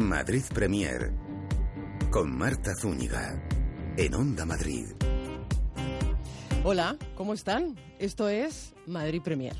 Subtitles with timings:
[0.00, 1.12] Madrid Premier
[2.10, 3.38] con Marta Zúñiga
[3.98, 4.86] en Onda Madrid.
[6.64, 7.76] Hola, ¿cómo están?
[7.98, 9.54] Esto es Madrid Premier.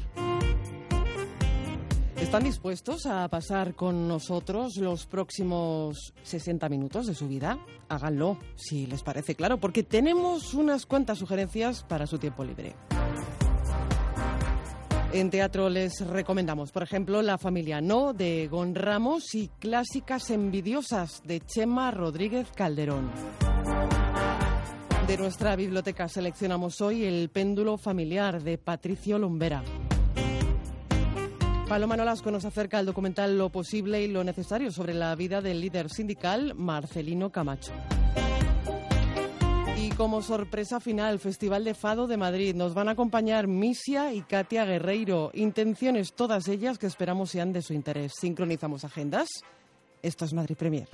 [2.17, 7.59] ¿Están dispuestos a pasar con nosotros los próximos 60 minutos de su vida?
[7.89, 12.75] Háganlo, si les parece claro, porque tenemos unas cuantas sugerencias para su tiempo libre.
[15.13, 21.23] En teatro les recomendamos, por ejemplo, La familia No de Gon Ramos y Clásicas envidiosas
[21.25, 23.11] de Chema Rodríguez Calderón.
[25.09, 29.65] De nuestra biblioteca seleccionamos hoy El péndulo familiar de Patricio Lombera.
[31.69, 35.61] Paloma Nolasco nos acerca el documental Lo posible y lo necesario sobre la vida del
[35.61, 37.73] líder sindical Marcelino Camacho.
[39.91, 42.55] Y como sorpresa final, Festival de Fado de Madrid.
[42.55, 45.33] Nos van a acompañar Misia y Katia Guerreiro.
[45.35, 48.13] Intenciones todas ellas que esperamos sean de su interés.
[48.17, 49.29] Sincronizamos agendas.
[50.01, 50.87] Esto es Madrid Premier.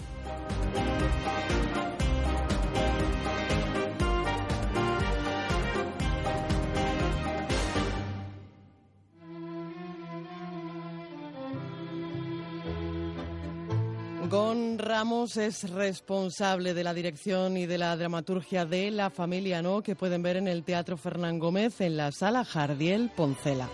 [14.28, 19.82] Gon Ramos es responsable de la dirección y de la dramaturgia de La Familia No,
[19.82, 23.68] que pueden ver en el Teatro Fernán Gómez en la Sala Jardiel Poncela.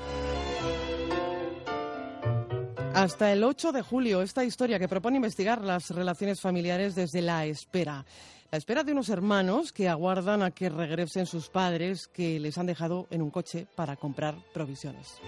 [2.94, 7.46] Hasta el 8 de julio, esta historia que propone investigar las relaciones familiares desde la
[7.46, 8.04] espera.
[8.50, 12.66] La espera de unos hermanos que aguardan a que regresen sus padres que les han
[12.66, 15.18] dejado en un coche para comprar provisiones.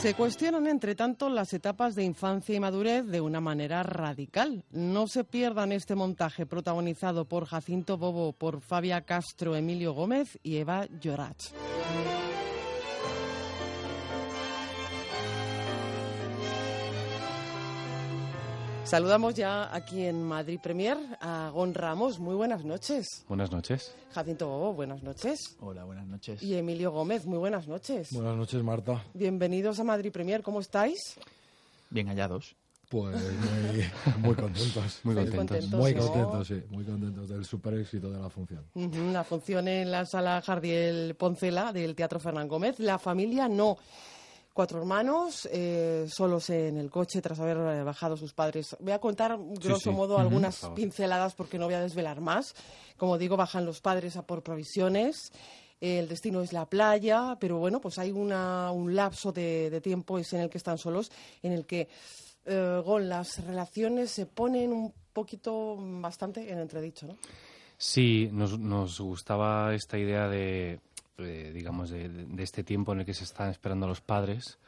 [0.00, 4.64] Se cuestionan, entre tanto, las etapas de infancia y madurez de una manera radical.
[4.70, 10.56] No se pierdan este montaje protagonizado por Jacinto Bobo, por Fabia Castro, Emilio Gómez y
[10.56, 11.52] Eva Llorach.
[18.90, 22.18] Saludamos ya aquí en Madrid Premier a Gon Ramos.
[22.18, 23.24] Muy buenas noches.
[23.28, 23.94] Buenas noches.
[24.12, 25.56] Jacinto Bobo, buenas noches.
[25.60, 26.42] Hola, buenas noches.
[26.42, 28.08] Y Emilio Gómez, muy buenas noches.
[28.10, 29.04] Buenas noches, Marta.
[29.14, 30.42] Bienvenidos a Madrid Premier.
[30.42, 31.20] ¿Cómo estáis?
[31.88, 32.56] Bien hallados.
[32.88, 33.84] Pues muy,
[34.24, 35.00] muy contentos.
[35.04, 35.70] Muy contentos.
[35.70, 36.06] Muy ¿no?
[36.08, 36.62] contentos, sí.
[36.70, 38.64] Muy contentos del super éxito de la función.
[39.12, 42.80] La función en la sala Jardiel Poncela del Teatro Fernán Gómez.
[42.80, 43.78] La familia no.
[44.52, 48.76] Cuatro hermanos, eh, solos en el coche tras haber eh, bajado sus padres.
[48.80, 49.96] Voy a contar, grosso sí.
[49.96, 52.54] modo, algunas pinceladas porque no voy a desvelar más.
[52.96, 55.32] Como digo, bajan los padres a por provisiones.
[55.80, 60.18] El destino es la playa, pero bueno, pues hay una, un lapso de, de tiempo
[60.18, 61.10] es en el que están solos,
[61.42, 61.88] en el que
[62.44, 67.16] eh, Gon, las relaciones se ponen un poquito, bastante en entredicho, ¿no?
[67.76, 70.80] Sí, nos, nos gustaba esta idea de,
[71.24, 74.58] eh, digamos, de, de- este tiempo en el que se están esperando los padres,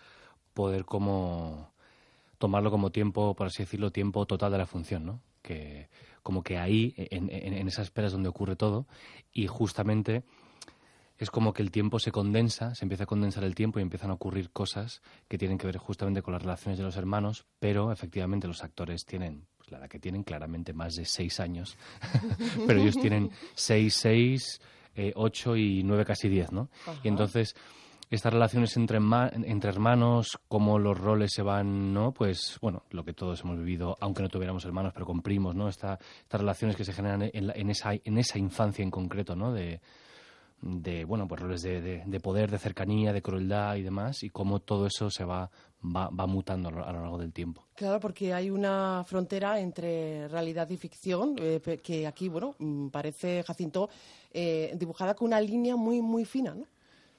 [0.54, 1.72] poder como
[2.38, 5.20] tomarlo como tiempo, por así decirlo, tiempo total de la función, ¿no?
[5.42, 5.88] Que
[6.22, 8.86] como que ahí, en, en, en esa espera es donde ocurre todo
[9.32, 10.22] y justamente
[11.18, 14.10] es como que el tiempo se condensa, se empieza a condensar el tiempo y empiezan
[14.10, 17.92] a ocurrir cosas que tienen que ver justamente con las relaciones de los hermanos, pero
[17.92, 21.76] efectivamente los actores tienen, pues la edad que tienen, claramente más de seis años,
[22.66, 24.60] pero ellos tienen seis, seis,
[24.97, 26.69] eh, ocho y nueve, casi diez, ¿no?
[26.86, 27.00] Ajá.
[27.03, 27.54] Y entonces
[28.10, 32.12] estas relaciones entre, entre hermanos, cómo los roles se van, ¿no?
[32.12, 35.66] Pues, bueno, lo que todos hemos vivido, aunque no tuviéramos hermanos, pero con primos, ¿no?
[35.69, 39.34] Esta- estas relaciones que se generan en, la- en esa, en esa infancia en concreto,
[39.34, 39.53] ¿no?
[39.53, 39.80] De,
[40.60, 44.28] de bueno pues roles de, de- de poder, de cercanía, de crueldad y demás, y
[44.30, 45.50] cómo todo eso se va,
[45.84, 47.66] va, va mutando a lo, a lo largo del tiempo.
[47.75, 53.43] Claro, porque hay una frontera entre realidad y ficción, eh, que aquí, bueno, mm, parece,
[53.43, 53.88] Jacinto,
[54.32, 56.65] eh, dibujada con una línea muy, muy fina, ¿no?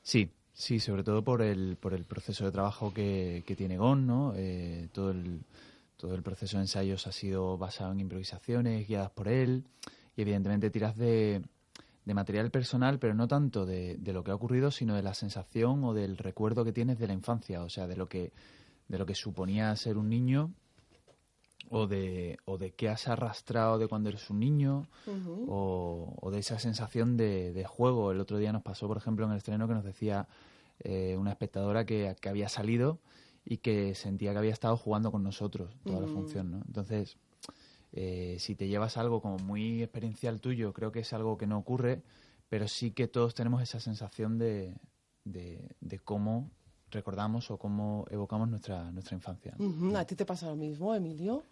[0.01, 4.05] Sí, sí, sobre todo por el, por el proceso de trabajo que, que tiene Gon,
[4.07, 4.33] ¿no?
[4.35, 5.41] Eh, todo, el,
[5.97, 9.63] todo el proceso de ensayos ha sido basado en improvisaciones guiadas por él
[10.15, 11.41] y evidentemente tiras de,
[12.05, 15.13] de material personal, pero no tanto de, de lo que ha ocurrido, sino de la
[15.13, 18.33] sensación o del recuerdo que tienes de la infancia, o sea, de lo que,
[18.87, 20.51] de lo que suponía ser un niño
[21.69, 24.87] o de, o de qué has arrastrado de cuando eres un niño
[25.47, 28.11] o, o de esa sensación de, de juego.
[28.11, 30.27] El otro día nos pasó, por ejemplo, en el estreno que nos decía
[30.79, 32.99] eh, una espectadora que, que había salido
[33.45, 36.57] y que sentía que había estado jugando con nosotros toda la función, ¿no?
[36.67, 37.17] Entonces,
[37.93, 41.57] eh, si te llevas algo como muy experiencial tuyo, creo que es algo que no
[41.57, 42.01] ocurre,
[42.49, 44.75] pero sí que todos tenemos esa sensación de,
[45.23, 46.49] de, de cómo
[46.91, 49.55] recordamos o cómo evocamos nuestra, nuestra infancia.
[49.95, 51.43] ¿A ti te pasa lo mismo, Emilio?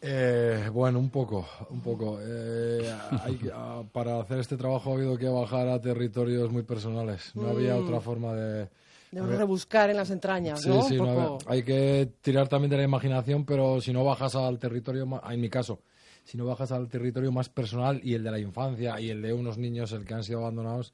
[0.00, 2.18] Eh, bueno, un poco, un poco.
[2.22, 2.88] Eh,
[3.20, 3.40] hay
[3.92, 7.34] para hacer este trabajo ha habido que bajar a territorios muy personales.
[7.34, 7.82] No había Mm.
[7.82, 8.68] otra forma de,
[9.10, 10.82] De rebuscar en las entrañas, Sí, ¿no?
[10.82, 15.06] sí, no, hay que tirar también de la imaginación, pero si no bajas al territorio,
[15.30, 15.80] en mi caso,
[16.24, 19.32] si no bajas al territorio más personal y el de la infancia y el de
[19.32, 20.92] unos niños el que han sido abandonados,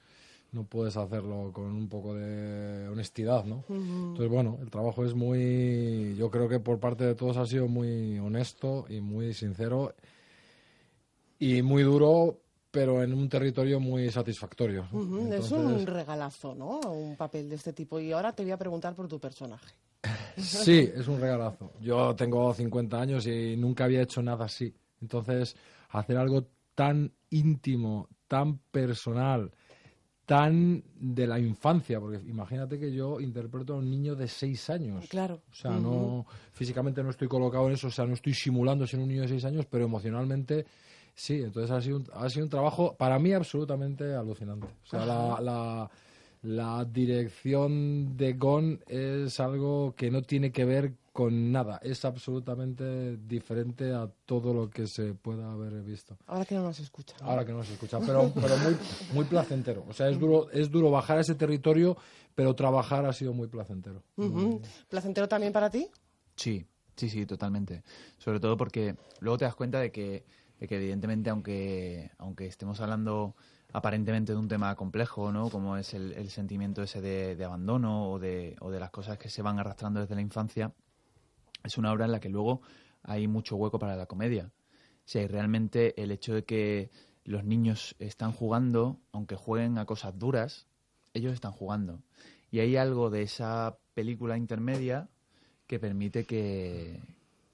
[0.53, 3.65] no puedes hacerlo con un poco de honestidad, ¿no?
[3.69, 7.67] Entonces, bueno, el trabajo es muy, yo creo que por parte de todos ha sido
[7.67, 9.93] muy honesto y muy sincero
[11.41, 12.39] y muy duro,
[12.75, 14.89] pero en un territorio muy satisfactorio.
[15.31, 16.81] Es un regalazo, ¿no?
[16.81, 18.01] Un papel de este tipo.
[18.01, 19.73] Y ahora te voy a preguntar por tu personaje.
[20.37, 21.71] Sí, es un regalazo.
[21.81, 24.75] Yo tengo 50 años y nunca había hecho nada así.
[25.01, 25.55] Entonces,
[25.91, 29.53] hacer algo tan íntimo, tan personal,
[30.27, 35.07] tan de la infancia, porque imagínate que yo interpreto a un niño de 6 años.
[35.09, 35.43] Claro.
[35.53, 38.99] O sea, no físicamente no estoy colocado en eso, o sea, no estoy simulando ser
[38.99, 40.67] un niño de 6 años, pero emocionalmente
[41.15, 41.43] sí.
[41.43, 44.67] Entonces ha sido un, ha sido un trabajo para mí absolutamente alucinante.
[44.67, 45.91] O sea, la, la,
[46.43, 53.17] la dirección de Gon es algo que no tiene que ver con nada, es absolutamente
[53.19, 56.17] diferente a todo lo que se pueda haber visto.
[56.27, 57.15] Ahora que no nos escucha.
[57.21, 57.27] ¿no?
[57.27, 58.77] Ahora que no se escucha, pero, pero muy,
[59.13, 59.85] muy placentero.
[59.89, 61.97] O sea, es duro, es duro bajar a ese territorio,
[62.35, 64.03] pero trabajar ha sido muy placentero.
[64.17, 64.61] Ujú.
[64.89, 65.89] ¿Placentero también para ti?
[66.35, 67.85] Sí, sí, sí, totalmente.
[68.19, 70.25] Sobre todo porque luego te das cuenta de que,
[70.59, 73.35] que evidentemente, aunque, aunque estemos hablando
[73.73, 75.51] aparentemente de un tema complejo, ¿no?
[75.51, 79.43] Como es el, sentimiento ese de, abandono o de, o de las cosas que se
[79.43, 80.73] van arrastrando desde la infancia,
[81.65, 82.63] es una obra en la que luego
[83.03, 84.53] hay mucho hueco para la comedia.
[84.99, 86.91] O sea, y realmente el hecho de que
[87.25, 90.67] los niños están jugando, aunque jueguen a cosas duras,
[91.13, 92.01] ellos están jugando.
[92.51, 95.09] Y hay algo de esa película intermedia
[95.67, 97.01] que permite que,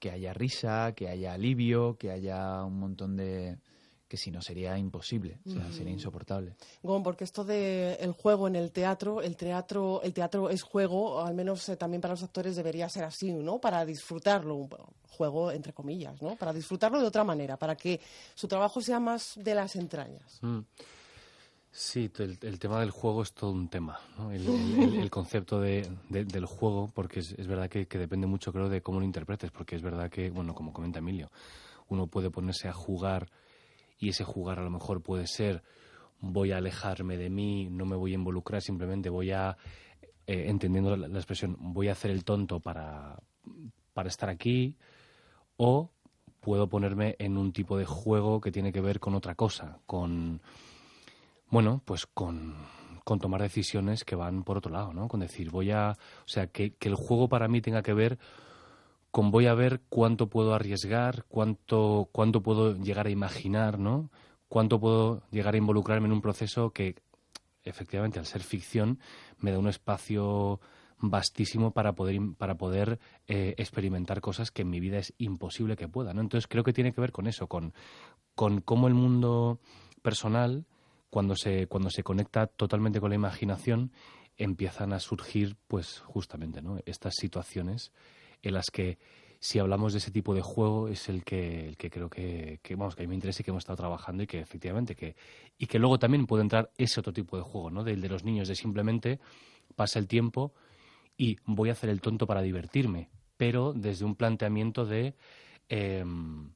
[0.01, 3.59] que haya risa, que haya alivio, que haya un montón de...
[4.07, 6.55] que si no sería imposible, o sea, sería insoportable.
[6.81, 11.17] Gon, porque esto de el juego en el teatro, el teatro, el teatro es juego,
[11.17, 13.61] o al menos eh, también para los actores debería ser así, ¿no?
[13.61, 14.69] Para disfrutarlo, un
[15.07, 16.35] juego entre comillas, ¿no?
[16.35, 18.01] Para disfrutarlo de otra manera, para que
[18.33, 20.39] su trabajo sea más de las entrañas.
[20.41, 20.61] Mm.
[21.73, 24.31] Sí, el, tema del juego es todo un tema, ¿no?
[24.31, 28.67] el, concepto de- de- del juego, porque es, es verdad que, que depende mucho, creo,
[28.67, 31.31] de cómo lo interpretes, porque es verdad que, bueno, como comenta Emilio,
[31.87, 33.29] uno puede ponerse a jugar
[33.99, 35.63] y ese jugar a lo mejor puede ser
[36.19, 39.57] voy a alejarme de mí, no me voy a involucrar, simplemente voy a,
[40.27, 43.17] eh, entendiendo la, la expresión, voy a hacer el tonto para,
[43.93, 44.75] para estar aquí,
[45.57, 45.89] o
[46.41, 50.41] puedo ponerme en un tipo de juego que tiene que ver con otra cosa, con
[51.51, 52.55] bueno, pues con,
[53.03, 55.07] con tomar decisiones que van por otro lado, ¿no?
[55.07, 55.91] Con decir, voy a.
[55.91, 58.17] O sea, que, que el juego para mí tenga que ver
[59.11, 64.09] con voy a ver cuánto puedo arriesgar, cuánto, cuánto puedo llegar a imaginar, ¿no?
[64.47, 66.95] Cuánto puedo llegar a involucrarme en un proceso que,
[67.63, 68.99] efectivamente, al ser ficción,
[69.37, 70.61] me da un espacio
[70.99, 75.89] vastísimo para poder para poder eh, experimentar cosas que en mi vida es imposible que
[75.89, 76.21] pueda, ¿no?
[76.21, 77.73] Entonces creo que tiene que ver con eso, con,
[78.35, 79.59] con cómo el mundo
[80.01, 80.65] personal
[81.11, 83.91] cuando se cuando se conecta totalmente con la imaginación
[84.37, 87.91] empiezan a surgir pues justamente no estas situaciones
[88.41, 88.97] en las que
[89.39, 92.95] si hablamos de ese tipo de juego es el que el que creo que, vamos
[92.95, 95.15] que a mí me interesa y que hemos estado trabajando y que efectivamente que
[95.57, 98.23] y que luego también puede entrar ese otro tipo de juego no del de los
[98.23, 99.19] niños de simplemente
[99.75, 100.53] pasa el tiempo
[101.17, 105.15] y voy a hacer el tonto para divertirme pero desde un planteamiento de
[105.67, 106.53] em,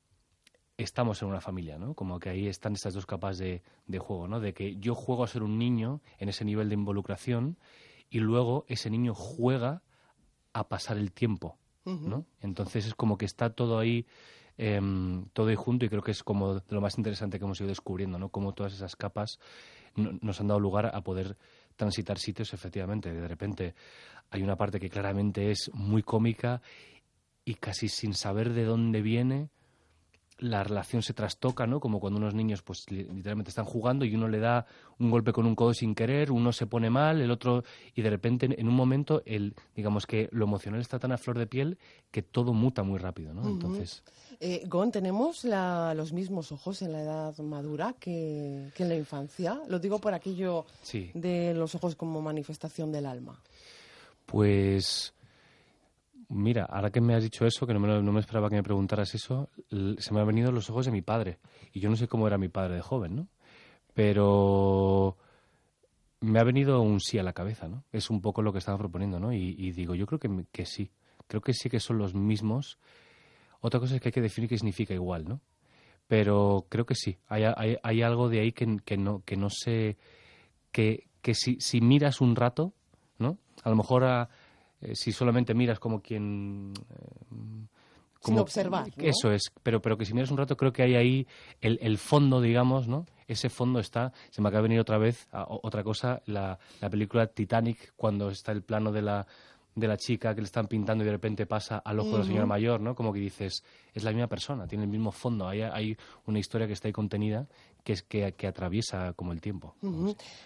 [0.78, 1.94] estamos en una familia, ¿no?
[1.94, 4.40] Como que ahí están estas dos capas de, de juego, ¿no?
[4.40, 7.58] De que yo juego a ser un niño en ese nivel de involucración
[8.10, 9.82] y luego ese niño juega
[10.54, 11.58] a pasar el tiempo,
[12.10, 12.26] ¿no?
[12.42, 14.06] Entonces es como que está todo ahí,
[14.58, 17.60] em, todo ahí junto y creo que es como de lo más interesante que hemos
[17.60, 18.30] ido descubriendo, ¿no?
[18.30, 19.40] Como todas esas capas
[19.96, 21.38] no- nos han dado lugar a poder
[21.76, 23.14] transitar sitios, efectivamente.
[23.14, 23.76] De repente
[24.30, 26.62] hay una parte que claramente es muy cómica
[27.46, 29.50] y casi sin saber de dónde viene,
[30.40, 31.80] la relación se trastoca, ¿no?
[31.80, 34.66] Como cuando unos niños, pues li- literalmente están jugando y uno le da
[35.00, 37.64] un golpe con un codo sin querer, uno se pone mal, el otro,
[37.94, 41.38] y de repente en- un momento, el, digamos que lo emocional está tan a flor
[41.38, 41.78] de piel
[42.12, 43.48] que todo muta muy rápido, ¿no?
[43.48, 44.04] Entonces,
[44.42, 48.96] Eh, Gon, ¿tenemos la- los mismos ojos en la edad madura que, que en la
[48.98, 49.62] infancia?
[49.70, 51.10] Lo digo por aquello Sí.
[51.14, 53.40] de los ojos como manifestación del alma.
[54.26, 55.14] Pues
[56.30, 59.50] mira, ahora que me has dicho eso, que no me, esperaba que me preguntaras eso,
[59.70, 61.40] se me han venido los ojos de mi padre.
[61.74, 63.28] Y yo no sé cómo era mi padre de joven, ¿no?
[63.94, 65.18] Pero
[66.22, 67.84] me ha venido un sí a la cabeza, ¿no?
[67.92, 69.32] Es un poco lo que estaba proponiendo, ¿no?
[69.34, 70.92] Y, digo, yo creo que, que sí.
[71.28, 72.78] Creo que sí que son los mismos.
[73.62, 75.42] Otra cosa es que hay que definir qué significa igual, ¿no?
[76.08, 77.18] Pero creo que sí.
[77.28, 77.44] Hay,
[77.82, 79.98] hay, algo de ahí que, que no, que no sé.
[80.72, 82.74] Que, que si, si miras un rato,
[83.18, 83.40] ¿no?
[83.64, 84.30] A lo mejor a,
[84.86, 86.74] eh, si solamente miras como quien...
[86.90, 87.68] eh,
[88.22, 89.04] Sin observar, ¿no?
[89.10, 91.28] Eso es, pero, pero que si miras un rato creo que hay ahí
[91.62, 93.06] el, el fondo, digamos, ¿no?
[93.28, 96.90] Ese fondo está, se me acaba de venir otra vez, a- otra cosa, la, la
[96.90, 99.28] película Titanic, cuando está el plano de la,
[99.76, 102.26] de la chica que le están pintando y de repente pasa al ojo de la
[102.26, 102.96] señora mayor, ¿no?
[102.96, 103.64] Como que dices,
[103.94, 106.94] es la misma persona, tiene el mismo fondo, hay, hay una historia que está ahí
[106.94, 107.48] contenida
[107.86, 109.76] que, es, que, que atraviesa como el tiempo.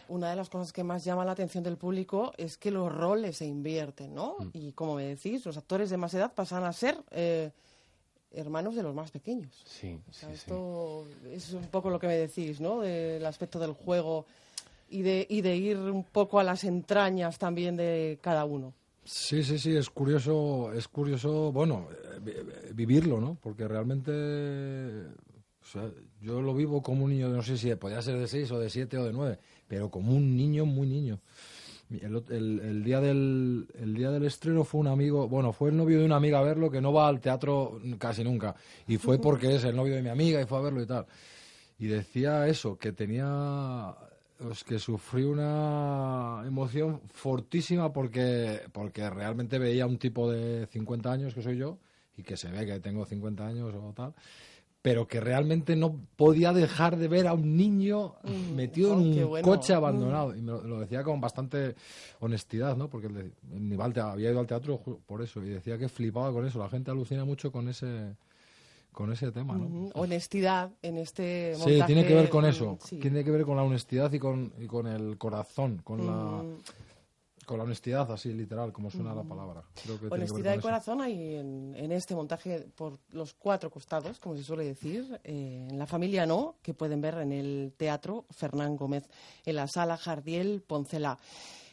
[0.09, 3.37] Una de las cosas que más llama la atención del público es que los roles
[3.37, 4.35] se invierten, ¿no?
[4.39, 4.49] Mm.
[4.53, 7.49] Y como me decís, los actores de más edad pasan a ser eh,
[8.31, 9.63] hermanos de los más pequeños.
[9.65, 10.35] Sí, O sí, sea, sí.
[10.35, 12.81] esto es un poco lo que me decís, ¿no?
[12.81, 14.25] Del aspecto del juego
[14.89, 18.73] y de, y de ir un poco a las entrañas también de cada uno.
[19.05, 23.37] Sí, sí, sí, es curioso, es curioso, bueno, eh, vi- vivirlo, ¿no?
[23.41, 25.89] Porque realmente, o sea,
[26.21, 28.69] yo lo vivo como un niño, no sé si podía ser de 6 o de
[28.69, 31.19] 7 o de 9, pero como un niño muy niño.
[31.89, 35.77] El, el- el día del, el día del estreno fue un amigo, bueno, fue el
[35.77, 38.55] novio de una amiga a verlo que no va al teatro casi nunca.
[38.87, 41.07] Y fue porque es el novio de mi amiga y fue a verlo y tal.
[41.79, 43.95] Y decía eso, que tenía,
[44.37, 51.33] pues que sufrí una emoción fortísima porque, porque realmente veía un tipo de 50 años
[51.33, 51.77] que soy yo
[52.17, 54.13] y que se ve que tengo 50 años o tal,
[54.81, 58.15] pero que realmente no podía dejar de ver a un niño
[58.55, 59.47] metido oh, en un bueno.
[59.47, 60.35] coche abandonado.
[60.35, 61.75] Y me lo, lo decía con bastante
[62.21, 62.89] honestidad, ¿no?
[62.89, 66.59] Porque al te- había ido al teatro por eso y decía que flipaba con eso.
[66.59, 68.15] La gente alucina mucho con ese
[68.91, 69.91] con ese tema, ¿no?
[69.95, 72.77] Honestidad en este Sí, montaje, tiene que ver con mm, eso.
[72.83, 72.97] sí.
[72.97, 76.57] Tiene que ver con la honestidad y con, y con el corazón, con la Mm.
[77.49, 79.63] Con la honestidad, así literal, como suena la palabra.
[79.83, 80.61] Creo que tiene que ver Honestidad eso.
[80.61, 85.19] corazón hay en, en este montaje por los cuatro costados, como se suele decir.
[85.23, 89.09] Eh, en la familia no, que pueden ver en el Teatro Fernán Gómez,
[89.45, 91.17] en la Sala Jardiel Poncela.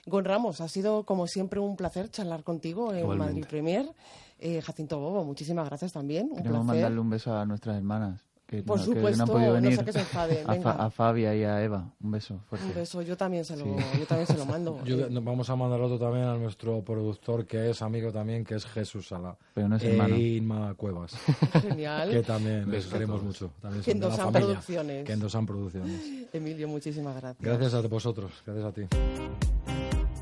[0.07, 3.33] Gon Ramos, ha sido como siempre un placer charlar contigo en Igualmente.
[3.35, 3.93] Madrid Premier.
[4.39, 6.29] Eh, Jacinto Bobo, muchísimas gracias también.
[6.31, 6.75] Un Queremos placer.
[6.83, 8.23] mandarle un beso a nuestras hermanas.
[8.47, 9.77] Que Por no, que supuesto, no han podido no venir.
[9.79, 10.73] sé que se enfaden, a, venga.
[10.73, 11.91] Fa- a Fabia y a Eva.
[12.01, 12.65] Un beso fuerte.
[12.69, 13.71] Un beso, yo también se lo, Sí.
[13.99, 14.81] yo también se lo mando.
[14.85, 18.55] Yo- nos vamos a mandar otro también a nuestro productor, que es amigo también, que
[18.55, 19.37] es Jesús Sala.
[19.53, 20.17] Pero no es e hermano.
[20.17, 21.13] Inma Cuevas,
[21.61, 22.11] Genial.
[22.11, 23.51] que también les queremos mucho.
[23.61, 24.41] También Que endosan familia.
[24.47, 25.05] producciones.
[25.05, 26.01] Que endosan producciones.
[26.33, 27.43] Emilio, muchísimas gracias.
[27.43, 28.83] Gracias a vosotros, gracias a ti.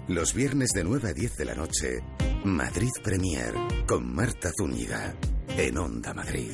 [0.09, 1.89] Los viernes de 9 a 10 de la noche,
[2.45, 3.55] Madrid Premier
[3.87, 5.15] con Marta Zúñiga
[5.59, 6.51] en Onda Madrid.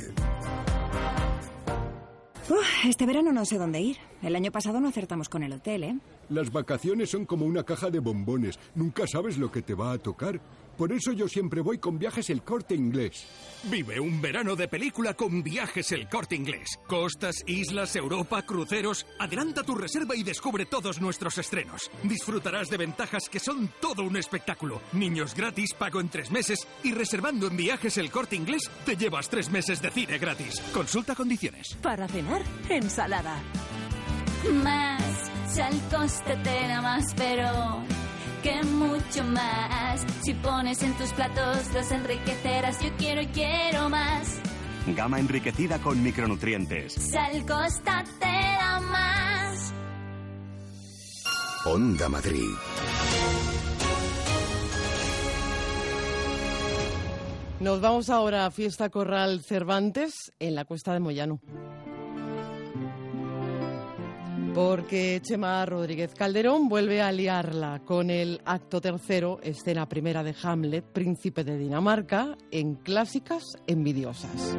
[2.84, 3.96] Este verano no sé dónde ir.
[4.22, 5.96] El año pasado no acertamos con el hotel, ¿eh?
[6.28, 8.58] Las vacaciones son como una caja de bombones.
[8.74, 10.40] Nunca sabes lo que te va a tocar.
[10.80, 13.26] Por eso yo siempre voy con viajes el corte inglés.
[13.64, 16.78] Vive un verano de película con viajes el corte inglés.
[16.86, 19.04] Costas, islas, Europa, cruceros.
[19.18, 21.90] Adelanta tu reserva y descubre todos nuestros estrenos.
[22.02, 24.80] Disfrutarás de ventajas que son todo un espectáculo.
[24.94, 29.28] Niños gratis, pago en tres meses y reservando en viajes el corte inglés te llevas
[29.28, 30.62] tres meses de cine gratis.
[30.72, 31.76] Consulta condiciones.
[31.82, 33.36] Para cenar, ensalada.
[34.64, 37.84] Más, si al coste te da más, pero
[38.42, 40.04] que mucho más.
[40.22, 44.40] Si pones en tus platos los enriquecerás, yo quiero y quiero más.
[44.86, 46.94] Gama enriquecida con micronutrientes.
[46.94, 49.74] Si al coste te da más.
[51.66, 52.48] Onda Madrid.
[57.60, 61.40] Nos vamos ahora a Fiesta Corral Cervantes en la Cuesta de Moyano.
[64.54, 70.84] Porque Chema Rodríguez Calderón vuelve a liarla con el acto tercero, escena primera de Hamlet,
[70.84, 74.56] Príncipe de Dinamarca, en Clásicas Envidiosas.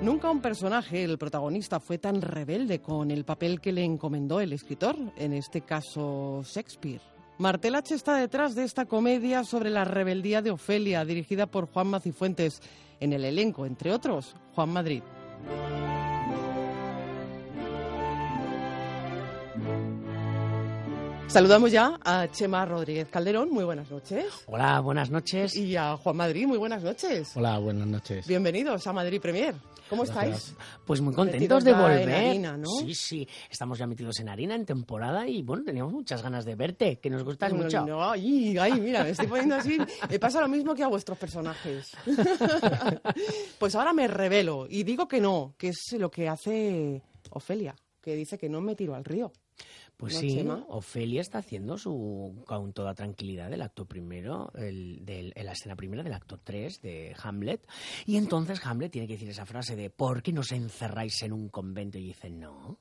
[0.00, 4.52] Nunca un personaje, el protagonista, fue tan rebelde con el papel que le encomendó el
[4.52, 7.00] escritor, en este caso Shakespeare.
[7.38, 11.88] Martel H está detrás de esta comedia sobre la rebeldía de Ofelia, dirigida por Juan
[11.88, 12.62] Macifuentes,
[13.00, 15.02] en el elenco, entre otros, Juan Madrid.
[21.28, 24.24] Saludamos ya a Chema Rodríguez Calderón, muy buenas noches.
[24.46, 25.54] Hola, buenas noches.
[25.56, 27.32] Y a Juan Madrid, muy buenas noches.
[27.36, 28.26] Hola, buenas noches.
[28.26, 29.54] Bienvenidos a Madrid Premier.
[29.90, 30.54] ¿Cómo estáis?
[30.86, 32.08] Pues muy Metidos contentos de ya volver.
[32.08, 32.68] en harina, ¿no?
[32.80, 36.54] Sí, sí, estamos ya metidos en harina, en temporada y bueno, teníamos muchas ganas de
[36.54, 37.84] verte, que nos gustas No, mucho.
[37.84, 39.78] no, ay, ay, mira, me estoy poniendo así.
[40.08, 41.90] Me pasa lo mismo que a vuestros personajes.
[43.58, 48.14] pues ahora me revelo y digo que no, que es lo que hace Ofelia, que
[48.16, 49.32] dice que no me tiro al río.
[49.96, 50.64] Pues ¿no, sí, Chema?
[50.68, 56.02] Ofelia está haciendo su con toda tranquilidad el acto primero, el, del, la escena primera
[56.02, 57.66] del acto 3 de Hamlet.
[58.04, 61.48] Y entonces Hamlet tiene que decir esa frase de ¿por qué nos encerráis en un
[61.48, 61.96] convento?
[61.96, 62.78] Y dice, no,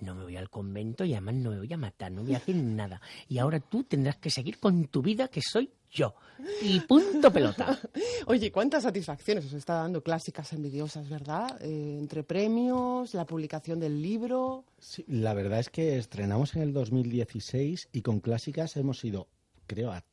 [0.00, 2.38] no me voy al convento y además no me voy a matar, no voy a
[2.38, 3.00] hacer nada.
[3.28, 6.14] Y ahora tú tendrás que seguir con tu vida que soy yo.
[6.62, 7.78] Y punto pelota.
[8.26, 11.56] Oye, ¿cuántas satisfacciones os está dando Clásicas Envidiosas, verdad?
[11.62, 14.64] Eh, entre premios, la publicación del libro.
[14.78, 19.28] Sí, la verdad es que estrenamos en el 2016 y con Clásicas hemos ido,
[19.66, 20.04] creo, a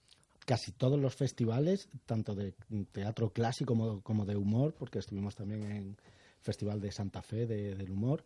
[0.45, 2.53] casi todos los festivales, tanto de
[2.91, 5.97] teatro clásico como, como de humor, porque estuvimos también en
[6.41, 8.23] Festival de Santa Fe de- del Humor.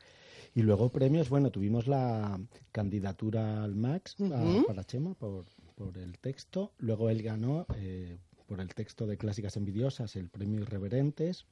[0.53, 2.39] Y luego premios, bueno, tuvimos la
[2.71, 6.71] candidatura al Max a- para Chema por, por el texto.
[6.79, 8.17] Luego él ganó eh,
[8.47, 11.45] por el texto de Clásicas Envidiosas el premio Irreverentes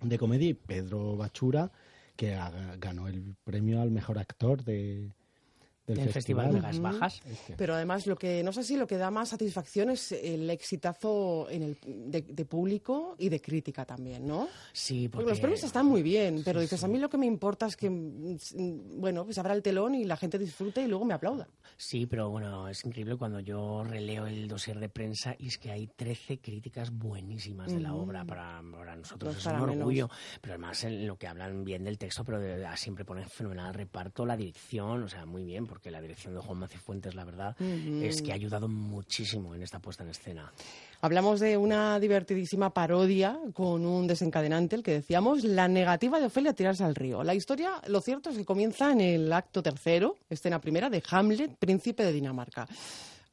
[0.00, 1.70] de comedia y Pedro Bachura,
[2.16, 2.38] que
[2.78, 5.10] ganó el premio al mejor actor de,
[5.86, 6.82] del Del Festival de Gas Ujú.
[6.84, 7.22] Bajas.
[7.56, 11.48] Pero además, lo que no sé si lo que da más satisfacción es el exitazo
[11.50, 14.48] en el, de, de público y de crítica también, ¿no?
[14.72, 17.66] Sí, Porque los premios están muy bien, pero dices, a mí lo que me importa
[17.66, 21.14] es que, mm, bueno, pues abra el telón y la gente disfrute y luego me
[21.14, 21.46] aplauda.
[21.76, 25.70] Sí, pero bueno, es increíble cuando yo releo el dossier de prensa y es que
[25.70, 29.34] hay 13 críticas buenísimas de la obra para, para nosotros.
[29.34, 29.76] No es un menos.
[29.76, 30.08] orgullo.
[30.40, 33.74] Pero además en lo que hablan bien del texto, pero de verdad siempre ponen fenomenal
[33.74, 37.56] reparto, la dirección, o sea, muy bien, porque la dirección de Juan Macifuentes, la verdad,
[37.60, 40.52] es que ha ayudado muchísimo en esta puesta en escena.
[41.00, 46.52] Hablamos de una divertidísima parodia con un desencadenante, el que decíamos, la negativa de Ofelia
[46.52, 47.24] a tirarse al río.
[47.24, 51.56] La historia, lo cierto es que comienza en el acto tercero, escena primera, de Hamlet,
[51.56, 52.68] príncipe de Dinamarca.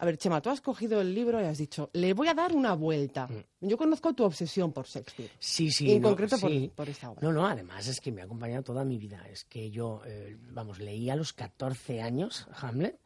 [0.02, 2.56] A ver, Chema, tú has cogido el libro y has dicho, le voy a dar
[2.56, 3.30] una vuelta.
[3.60, 5.30] Yo conozco tu obsesión por Shakespeare.
[5.38, 5.86] Sí, sí.
[5.88, 6.72] Y en no, concreto por- sí.
[6.76, 7.22] por esta obra.
[7.22, 9.24] No, no, además es que me ha acompañado toda mi vida.
[9.30, 13.00] Es que yo, eh, vamos, leí a los 14 años Hamlet,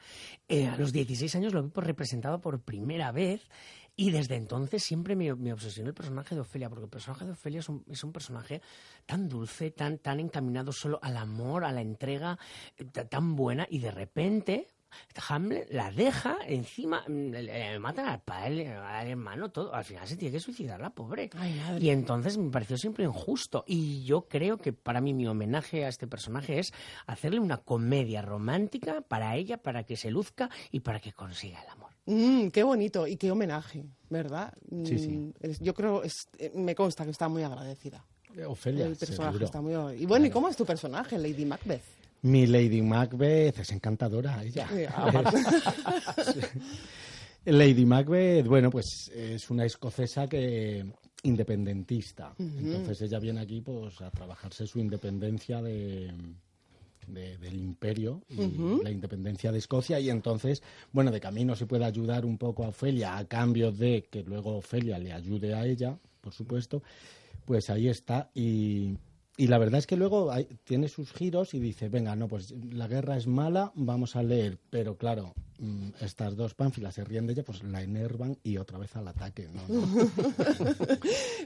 [0.47, 3.41] eh, a los 16 años lo vi por representado por primera vez
[3.97, 7.31] y desde entonces siempre me, me obsesionó el personaje de Ofelia, porque el personaje de
[7.31, 8.61] Ofelia es un, es un personaje
[9.05, 12.39] tan dulce, tan, tan encaminado solo al amor, a la entrega,
[12.77, 14.67] eh, ta- tan buena y de repente...
[15.29, 19.73] Hamlet la deja encima, mm, le, le matan al padre, al hermano, todo.
[19.73, 21.29] Al final se tiene que suicidar la pobre.
[21.79, 23.63] Y entonces me pareció siempre injusto.
[23.67, 26.73] Y yo creo que para mí mi homenaje a este personaje es
[27.07, 31.69] hacerle una comedia romántica para ella, para que se luzca y para que consiga el
[31.69, 31.91] amor.
[32.05, 34.53] Mm, qué bonito y qué homenaje, ¿verdad?
[34.83, 35.09] Sí, sí.
[35.11, 35.31] Mm,
[35.61, 38.05] Yo creo, es- eh, me consta que está muy agradecida.
[38.47, 39.45] Ofelia, el personaje seguro.
[39.45, 41.81] está muy Y bueno, ¿y cómo es tu personaje, Lady Macbeth?
[42.25, 44.67] Mi Lady Macbeth es encantadora, ella.
[46.33, 46.39] Sí.
[47.45, 50.83] Lady Macbeth, bueno, pues es una escocesa que
[51.23, 52.33] independentista.
[52.39, 56.11] Entonces ella viene aquí pues a trabajarse su independencia de,
[57.07, 58.37] de- del imperio y
[58.83, 62.69] la independencia de Escocia y entonces, bueno, de camino se puede ayudar un poco a
[62.69, 66.81] Ofelia a cambio de que luego Ofelia le ayude a ella, por supuesto,
[67.45, 68.95] pues ahí está y...
[69.37, 72.51] Y la verdad es que luego hay- tiene sus giros y dice, venga, no, pues
[72.51, 74.57] la guerra es mala, vamos a leer.
[74.69, 78.77] Pero claro, mm, estas dos pánfilas se ríen de ella, pues la enervan y otra
[78.77, 79.47] vez al ataque.
[79.53, 79.61] ¿no?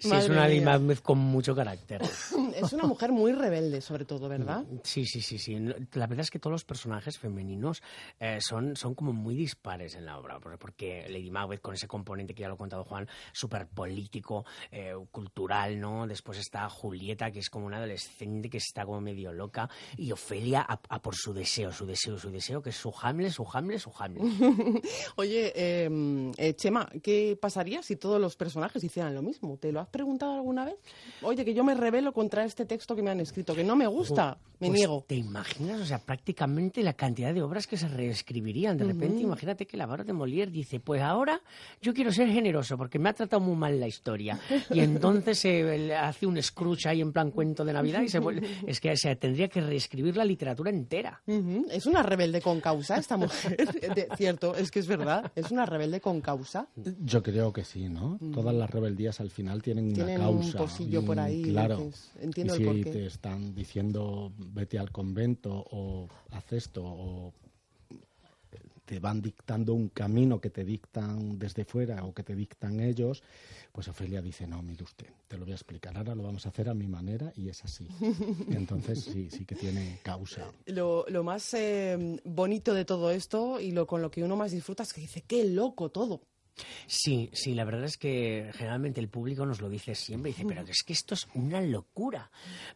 [0.01, 0.61] Sí, es una Lady.
[0.61, 2.01] Macbeth con mucho carácter.
[2.55, 4.65] Es una mujer muy rebelde, sobre todo, ¿verdad?
[4.83, 5.55] Sí, sí, sí, sí.
[5.59, 7.81] No, La verdad es que todos los personajes femeninos
[8.19, 11.87] eh, son, son como muy dispares en la obra, por- porque Lady Macbeth con ese
[11.87, 16.05] componente que ya lo ha contado Juan, súper político, eh, cultural, ¿no?
[16.07, 20.65] Después está Julieta, que es como una adolescente que está como medio loca, y Ofelia
[20.67, 23.79] a, a por su deseo, su deseo, su deseo, que es su Hamlet, su Hamlet,
[23.79, 24.23] su Hamlet.
[25.15, 29.57] Oye, eh, eh, Chema, ¿qué pasaría si todos los personajes hicieran lo mismo?
[29.57, 30.75] ¿Te lo has preguntado alguna vez?
[31.21, 33.87] Oye, que yo me rebelo contra este texto que me han escrito, que no me
[33.87, 35.05] gusta, me Pues, niego.
[35.07, 35.81] ¿Te imaginas?
[35.81, 38.77] O sea, prácticamente la cantidad de obras que se reescribirían.
[38.77, 41.41] De repente, imagínate que la barra de Molière dice, pues ahora
[41.81, 44.39] yo quiero ser generoso porque me ha tratado muy mal la historia.
[44.71, 48.19] Y entonces se le hace un Scrooge ahí en plan cuento de Navidad y se
[48.19, 48.47] vuelve...
[48.67, 51.21] Es que se tendría que reescribir la literatura entera.
[51.27, 53.57] Ujú, Es una rebelde con causa esta mujer,
[53.95, 56.67] De- cierto, es que es verdad, es una rebelde con causa.
[57.01, 58.17] Yo creo que sí, ¿no?
[58.19, 58.31] Mm.
[58.31, 60.57] Todas las rebeldías al final tienen, Tienen una un causa.
[60.59, 61.89] posillo y por un- ahí, Claro.
[62.19, 62.91] entiendo y el si porqué.
[62.99, 67.33] te están diciendo vete al convento o haz esto o
[68.89, 73.21] te van dictando un camino que te dictan desde fuera o que te dictan ellos,
[73.71, 76.49] pues Ofelia dice, no, mire usted, te lo voy a explicar, ahora lo vamos a
[76.49, 77.87] hacer a mi manera y es así.
[78.49, 80.51] Entonces sí, sí que tiene causa.
[80.65, 84.53] Lo, lo más eh, bonito de todo esto y lo con lo que uno más
[84.53, 86.21] disfruta es que dice, qué loco todo.
[86.87, 90.61] Sí, sí, la verdad es que generalmente el público nos lo dice siempre, dice, pero
[90.61, 92.31] es que esto es una locura,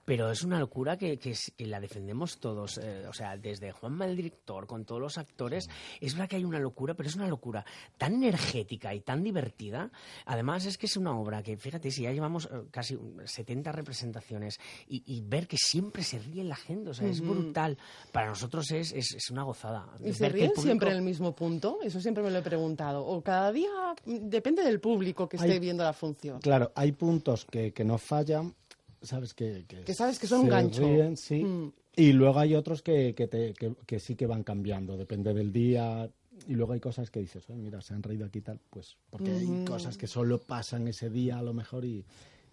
[0.06, 4.06] pero es una locura que, que, que la defendemos todos, eh, o sea, desde Juanma
[4.06, 5.69] el director, con todos los actores,
[6.00, 7.65] es verdad que hay una locura, pero es una locura
[7.98, 9.91] tan energética y tan divertida,
[10.26, 14.60] además es que es una obra que, fíjate, si ya llevamos eh, casi 70 representaciones
[14.88, 17.78] y, y, ver que siempre se ríe la gente, o sea, es brutal,
[18.12, 19.88] para nosotros es, es, es una gozada.
[20.04, 20.62] ¿Y se ríen público...
[20.62, 21.80] siempre en el mismo punto?
[21.84, 23.69] Eso siempre me lo he preguntado, o cada día
[24.06, 26.40] depende del público que esté Hay- viendo la función.
[26.42, 28.54] Claro, hay puntos que, que no fallan,
[29.02, 30.82] sabes que, Que sabes que son un gancho.
[30.82, 31.44] ríen, sí.
[31.44, 31.72] Mm.
[31.96, 35.52] Y luego hay otros que, que, te- que- que sí que van cambiando, depende del
[35.54, 36.10] día.
[36.48, 39.32] Y luego hay cosas que dices, "Oye, mira, se han reído aquí tal, pues porque
[39.32, 42.04] hay cosas que solo pasan ese día a lo mejor y,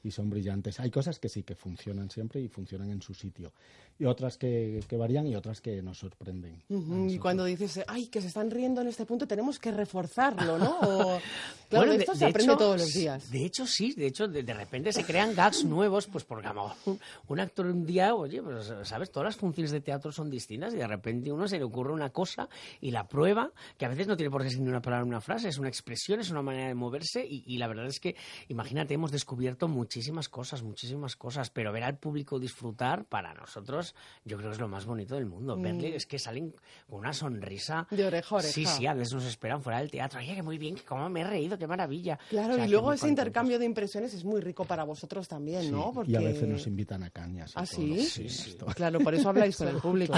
[0.04, 0.78] y son brillantes.
[0.80, 3.52] Hay cosas que sí que funcionan siempre y funcionan en su sitio.
[4.00, 6.62] Y otras que, que varían y otras que nos sorprenden.
[7.08, 10.78] Y cuando dices, ay, que se están riendo en este punto, tenemos que reforzarlo, ¿no?
[10.80, 11.20] O-
[11.68, 13.30] claro, Bueno, de esto de se aprende hecho, todos los días.
[13.30, 16.48] De hecho, sí, de hecho, de, de repente se crean gags nuevos, pues porque
[16.86, 19.10] un, un actor un día, oye, pues, ¿sabes?
[19.12, 22.08] Todas las funciones de teatro son distintas y de repente uno se le ocurre una
[22.10, 22.48] cosa
[22.80, 25.10] y la prueba, que a veces no tiene por qué ser ni una palabra ni
[25.10, 28.00] una frase, es una expresión, es una manera de moverse y, y la verdad es
[28.00, 28.16] que,
[28.48, 33.89] imagínate, hemos descubierto muchísimas cosas, muchísimas cosas, pero ver al público disfrutar, para nosotros,
[34.24, 35.56] yo creo que es lo más bonito del mundo.
[35.56, 35.62] Mm.
[35.62, 36.54] Verle es que salen
[36.88, 37.86] con una sonrisa.
[37.90, 38.40] De oreja.
[38.40, 40.20] Sí, sí, a veces nos esperan fuera del teatro.
[40.20, 42.18] Oye, que muy bien, que cómo me he reído, qué maravilla.
[42.28, 43.08] Claro, O sea, y luego ese contentos.
[43.24, 45.92] intercambio de impresiones es muy rico para vosotros también, Sí, ¿no?
[46.06, 47.52] Y a veces nos invitan a cañas.
[47.54, 47.66] ¿Ah, todo.
[47.66, 48.26] sí?
[48.26, 48.66] esto.
[48.66, 50.14] Claro, por eso habláis con el público.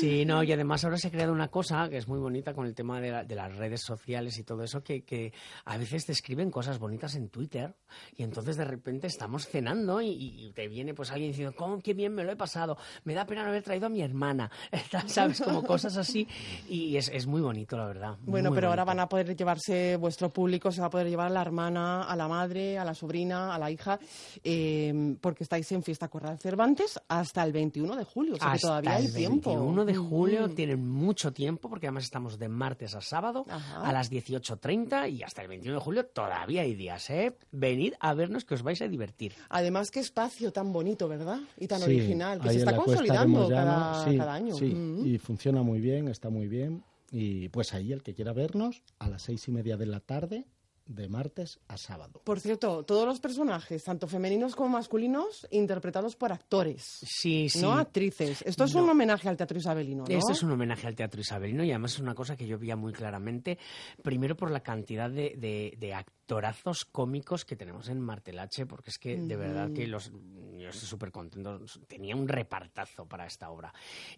[0.00, 2.66] Sí, no, y además ahora se ha creado una cosa que es muy bonita con
[2.66, 5.32] el tema de, la- de las redes sociales y todo eso, que, que
[5.64, 7.74] a veces te escriben cosas bonitas en Twitter
[8.16, 11.94] y entonces de repente estamos cenando y, y te viene pues alguien diciendo, ¿cómo, qué
[11.94, 12.76] bien me lo he pasado?
[13.04, 14.50] Me da pena no haber traído a mi hermana,
[15.06, 15.40] ¿sabes?
[15.40, 16.26] Como cosas así
[16.68, 18.16] y es, es muy bonito, la verdad.
[18.22, 21.26] Bueno, muy pero ahora van a poder llevarse, vuestro público se va a poder llevar
[21.26, 23.98] a la hermana, a la madre, a la sobrina, a la hija,
[24.42, 28.54] eh, porque estáis en Fiesta Corral Cervantes hasta el 21 de julio, o sea que
[28.54, 29.50] Hasta todavía hay el tiempo.
[29.50, 30.54] 21 de julio Mm.
[30.54, 33.82] tienen mucho tiempo porque además estamos de martes a sábado Ajá.
[33.88, 37.36] a las 18.30 y hasta el 21 de julio todavía hay días, ¿eh?
[37.52, 39.34] Venid a vernos que os vais a divertir.
[39.48, 41.13] Además, qué espacio tan bonito, ¿verdad?
[41.58, 44.54] Y tan Sí, original, que se está consolidando cada, sí, cada año.
[44.54, 45.06] Sí, Mm.
[45.06, 46.82] y funciona muy bien, está muy bien.
[47.10, 50.46] Y pues ahí el que quiera vernos, a las seis y media de la tarde,
[50.86, 52.20] de martes a sábado.
[52.24, 56.82] Por cierto, todos los personajes, tanto femeninos como masculinos, interpretados por actores.
[57.06, 57.60] Sí, sí.
[57.62, 58.42] No actrices.
[58.42, 60.14] Esto es un homenaje al teatro isabelino, ¿no?
[60.14, 62.76] Esto es un homenaje al teatro isabelino y además es una cosa que yo veía
[62.76, 63.58] muy claramente,
[64.02, 68.98] primero por la cantidad de, de- de actorazos cómicos que tenemos en Martelache, porque es
[68.98, 73.72] que de verdad que los, yo estoy súper contento, tenía un repartazo para esta obra.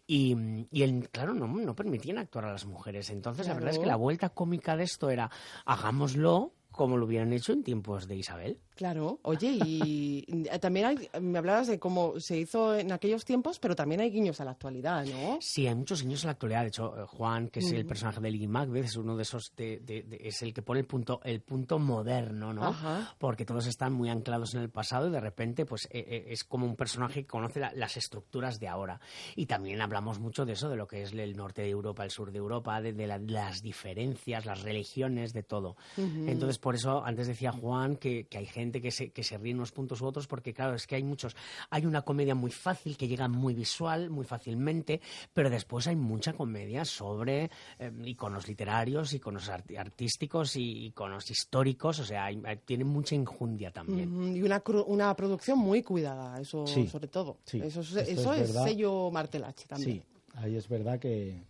[0.06, 0.34] Y,
[0.70, 3.84] y el- claro, no, no permitían actuar a las mujeres, entonces la verdad es que
[3.84, 3.98] Claro.
[3.98, 5.30] la vuelta cómica de esto era,
[5.64, 8.58] hagámoslo como lo hubieran hecho en tiempos de Isabel.
[8.76, 13.58] Claro, oye, y eh, también hay, me hablabas de cómo se hizo en aquellos tiempos,
[13.58, 15.38] pero también hay guiños a la actualidad, ¿no?
[15.40, 16.60] Sí, hay muchos guiños en la actualidad.
[16.60, 17.88] De hecho, eh, Juan, que es el Mm.
[17.88, 20.80] personaje de Lily Macbeth, es uno de esos, de- de- de- es el que pone
[20.80, 22.64] el punto, el punto moderno, ¿no?
[22.66, 23.14] Ajá.
[23.18, 26.44] Porque todos están muy anclados en el pasado y de repente, pues, eh, eh, es
[26.44, 29.00] como un personaje que conoce la- las estructuras de ahora.
[29.36, 32.10] Y también hablamos mucho de eso, de lo que es el norte de Europa, el
[32.10, 35.76] sur de Europa, de, la- las diferencias, las religiones, de todo.
[35.96, 36.24] Ujú.
[36.26, 39.52] Entonces, por eso antes decía Juan que, que hay gente que se, que se ríe
[39.52, 41.36] en unos puntos u otros, porque claro, es que hay muchos.
[41.70, 45.00] Hay una comedia muy fácil que llega muy visual, muy fácilmente,
[45.32, 52.00] pero después hay mucha comedia sobre eh, iconos literarios, iconos arti- artísticos y iconos históricos,
[52.00, 54.34] o sea, hay- hay- tiene mucha injundia también.
[54.36, 57.38] Y una, cru- una producción muy cuidada, eso Sí, sobre todo.
[57.44, 60.02] sí, eso eso es sello Martelache también.
[60.02, 60.02] Sí,
[60.34, 61.44] ahí es verdad que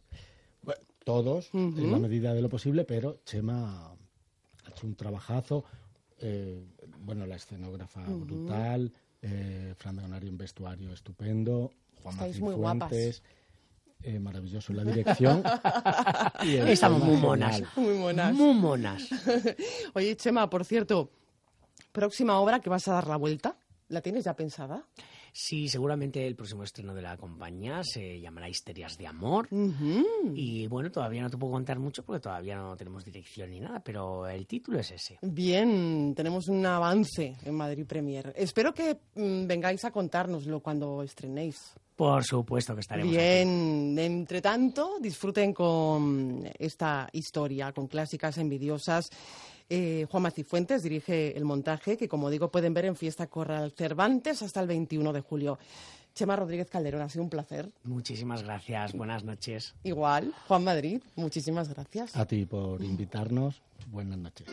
[0.61, 3.94] bueno, todos, en la medida de lo posible, pero Chema
[4.77, 5.65] hecho un trabajazo.
[6.19, 6.65] eh,
[7.01, 12.41] bueno, la escenógrafa brutal, eh, Fran Donario en vestuario estupendo, Juan Martín.
[12.41, 13.23] Fuentes,
[14.03, 15.43] eh, maravilloso la dirección.
[16.43, 17.62] y Estamos monas.
[17.77, 18.33] Muy monas.
[18.35, 19.09] Muy monas.
[19.95, 21.11] Oye, Chema, por cierto,
[21.93, 23.59] próxima obra que vas a dar la vuelta,
[23.89, 24.87] ¿la tienes ya pensada?
[25.38, 29.46] Sí, seguramente el próximo estreno de la compañía se llamará Histerias de Amor.
[30.35, 33.81] Y bueno, todavía no te puedo contar mucho porque todavía no tenemos dirección ni nada,
[33.81, 35.18] pero el título es ese.
[35.20, 38.33] Bien, tenemos un avance en Madrid Premier.
[38.35, 41.75] Espero que mm, vengáis a contárnoslo cuando estrenéis.
[41.94, 43.22] Por supuesto que estaremos aquí.
[43.22, 49.11] Bien, entre tanto, disfruten con esta historia, con clásicas envidiosas.
[49.68, 54.42] Eh, Juan Macifuentes dirige el montaje, que como digo pueden ver en Fiesta Corral Cervantes
[54.42, 55.59] hasta el 21 de julio.
[56.14, 57.70] Chema Rodríguez Calderón, ha sido un placer.
[57.85, 59.74] Muchísimas gracias, buenas noches.
[59.83, 62.16] Igual, Juan Madrid, muchísimas gracias.
[62.16, 64.46] A ti por invitarnos, buenas noches.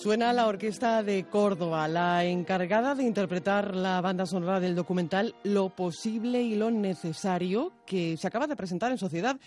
[0.00, 5.70] Suena la Orquesta de Córdoba, la encargada de interpretar la banda sonora del documental Lo
[5.70, 9.40] posible y lo necesario, que se acaba de presentar en Sociedad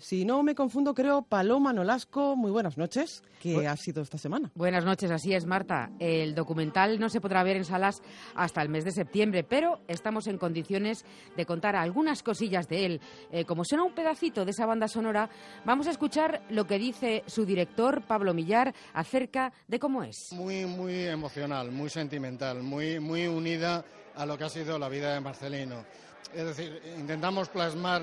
[0.00, 3.22] si no me confundo, creo, Paloma Nolasco, muy buenas noches.
[3.40, 4.50] ¿Qué ha sido esta semana?
[4.54, 5.90] Buenas noches, así es, Marta.
[5.98, 8.02] El documental no se podrá ver en salas
[8.34, 11.04] hasta el mes de septiembre, pero estamos en condiciones
[11.36, 13.00] de contar algunas cosillas de él.
[13.30, 15.30] Eh, como suena un pedacito de esa banda sonora,
[15.64, 20.28] vamos a escuchar lo que dice su director, Pablo Millar, acerca de cómo es.
[20.32, 23.84] Muy, muy emocional, muy sentimental, muy, muy unida
[24.16, 25.84] a lo que ha sido la vida de Marcelino.
[26.34, 28.02] Es decir, intentamos plasmar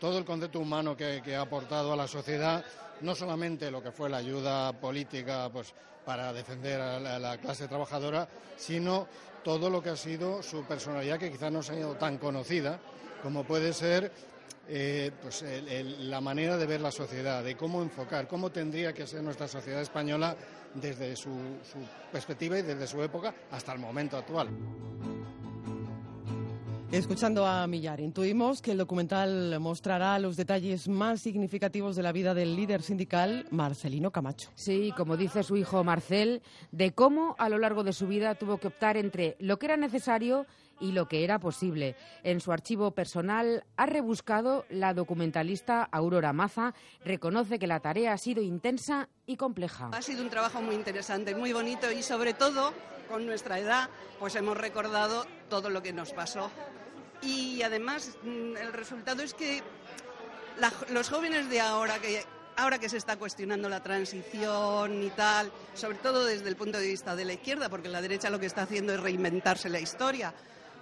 [0.00, 2.64] todo el concepto humano que, ha aportado a la sociedad,
[3.02, 8.26] no solamente lo que fue la ayuda política pues, para defender a la, clase trabajadora,
[8.56, 9.06] sino
[9.44, 12.80] todo lo que ha sido su personalidad, que quizás no ha sido tan conocida,
[13.22, 14.10] como puede ser
[14.68, 15.44] eh, pues
[16.00, 19.82] la manera de ver la sociedad, de cómo enfocar, cómo tendría que ser nuestra sociedad
[19.82, 20.34] española
[20.74, 21.30] desde su
[22.10, 24.48] perspectiva y desde su época hasta el momento actual.
[26.92, 32.34] Escuchando a Millar, intuimos que el documental mostrará los detalles más significativos de la vida
[32.34, 34.50] del líder sindical Marcelino Camacho.
[34.56, 38.58] Sí, como dice su hijo Marcel, de cómo a lo largo de su vida tuvo
[38.58, 40.46] que optar entre lo que era necesario
[40.80, 41.94] y lo que era posible.
[42.24, 46.74] En su archivo personal ha rebuscado la documentalista Aurora Maza,
[47.04, 49.90] reconoce que la tarea ha sido intensa y compleja.
[49.92, 52.72] Ha sido un trabajo muy interesante, muy bonito y sobre todo
[53.08, 56.50] con nuestra edad pues hemos recordado todo lo que nos pasó
[57.22, 59.62] y además mm, el resultado es que
[60.90, 62.24] los jóvenes de ahora que
[62.56, 66.88] ahora que se está cuestionando la transición y tal, sobre todo desde el punto de
[66.88, 70.34] vista de la izquierda, porque la derecha lo que está haciendo es reinventarse la historia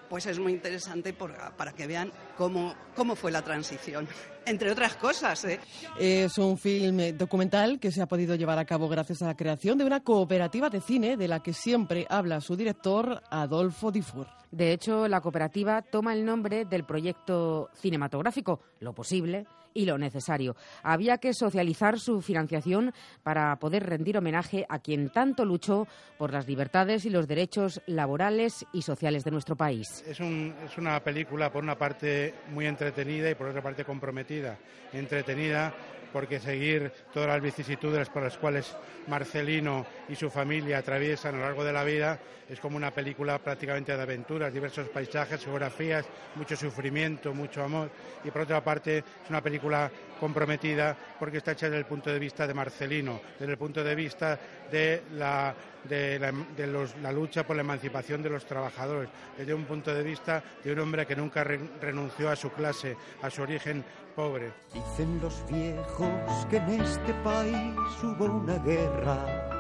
[0.09, 4.09] pues es muy interesante para que vean cómo, cómo fue la transición,
[4.47, 5.45] entre otras cosas.
[5.45, 5.61] ¿eh?
[5.99, 9.79] Es un film documental que se ha podido llevar a cabo gracias a la creación
[9.79, 14.38] de una cooperativa de cine de la que siempre habla su director, Adolfo Difur.
[14.51, 20.57] De hecho, la cooperativa toma el nombre del proyecto cinematográfico Lo Posible, y lo necesario.
[20.83, 26.49] Había que socializar su financiación para poder rendir homenaje a quien tanto luchó por las
[26.49, 30.05] libertades y los derechos laborales y sociales de nuestro país.
[30.07, 34.59] Es, es una película, por una parte, muy entretenida y por otra parte comprometida.
[34.93, 35.73] Entretenida
[36.13, 38.75] porque seguir todas las vicisitudes por las cuales
[39.07, 42.19] Marcelino y su familia atraviesan a lo largo de la vida.
[42.49, 47.91] Es como una película prácticamente de aventuras, diversos paisajes, geografías, mucho sufrimiento, mucho amor.
[48.25, 52.19] Y por otra parte es una película comprometida porque está hecha desde el punto de
[52.19, 54.39] vista de Marcelino, desde el punto de vista
[54.71, 55.55] de la,
[55.89, 60.73] de la, lucha por la emancipación de los trabajadores, desde un punto de vista de
[60.73, 64.53] un hombre que nunca renunció a su clase, a su origen pobre.
[64.73, 69.59] Dicen los viejos que en este país hubo una guerra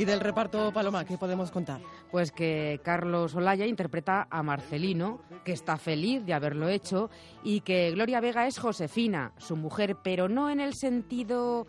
[0.00, 1.82] y del reparto Paloma, ¿qué podemos contar?
[2.10, 7.10] Pues que Carlos Olaya interpreta a Marcelino, que está feliz de haberlo hecho,
[7.44, 11.66] y que Gloria Vega es Josefina, su mujer, pero no en el sentido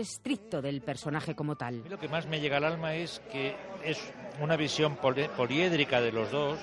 [0.00, 1.82] estricto del personaje como tal.
[1.88, 3.98] Lo que más me llega al alma es que es
[4.40, 6.58] una visión poliédrica de los dos,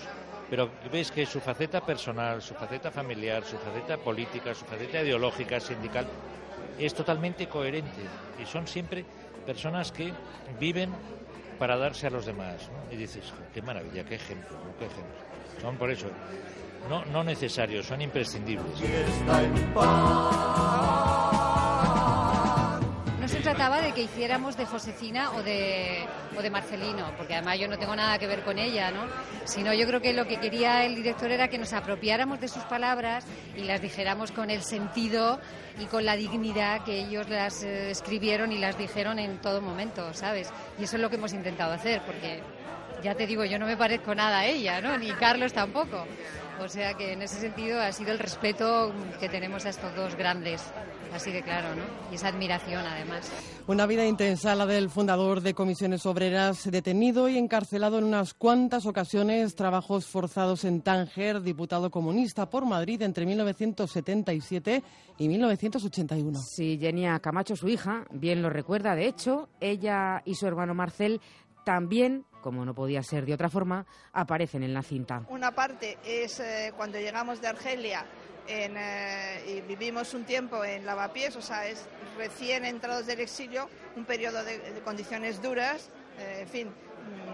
[0.50, 5.60] pero ves que su faceta personal, su faceta familiar, su faceta política, su faceta ideológica,
[5.60, 6.08] sindical,
[6.78, 8.02] es totalmente coherente
[8.42, 9.06] y son siempre
[9.46, 10.12] personas que
[10.60, 10.92] viven
[11.60, 12.70] para darse a los demás.
[12.92, 15.16] Y dices, qué maravilla, qué ejemplo, qué ejemplo.
[15.62, 16.08] Son por eso,
[16.90, 18.80] no, no necesarios, son imprescindibles
[23.42, 26.06] trataba de que hiciéramos de Josefina o de,
[26.38, 29.06] o de Marcelino, porque además yo no tengo nada que ver con ella, ¿no?
[29.46, 32.64] Sino yo creo que lo que quería el director era que nos apropiáramos de sus
[32.64, 33.26] palabras
[33.56, 35.40] y las dijéramos con el sentido
[35.80, 40.14] y con la dignidad que ellos las eh, escribieron y las dijeron en todo momento,
[40.14, 40.52] ¿sabes?
[40.78, 42.42] Y eso es lo que hemos intentado hacer, porque
[43.04, 44.98] ya te digo, yo no me parezco nada a ella, ¿no?
[44.98, 46.06] Ni Carlos tampoco.
[46.62, 50.16] O sea que en ese sentido ha sido el respeto que tenemos a estos dos
[50.16, 50.62] grandes,
[51.14, 51.84] así de claro, ¿no?
[52.12, 53.32] Y esa admiración además.
[53.66, 58.86] Una vida intensa la del fundador de Comisiones Obreras, detenido y encarcelado en unas cuantas
[58.86, 64.84] ocasiones, trabajos forzados en Tánger, diputado comunista por Madrid entre 1977
[65.18, 66.40] y 1981.
[66.40, 68.96] Sí, Genia Camacho, su hija, bien lo recuerda.
[68.96, 71.22] De hecho, ella y su hermano Marcel
[71.64, 75.24] también como no podía ser de otra forma, aparecen en la cinta.
[75.30, 78.06] Una parte es eh, cuando llegamos de Argelia
[78.48, 81.86] eh, y vivimos un tiempo en Lavapiés, o sea, es
[82.18, 86.72] recién entrados del exilio, un periodo de, condiciones duras, eh, en fin,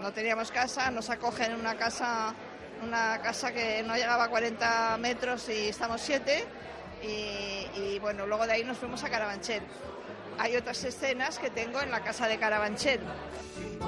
[0.00, 2.34] no teníamos casa, nos acogen en una casa,
[2.82, 6.44] una casa que no llegaba a 40 metros y estamos siete.
[7.02, 9.62] Y, y bueno, luego de ahí nos fuimos a Carabanchel.
[10.38, 13.00] Hay otras escenas que tengo en la casa de Carabanchel.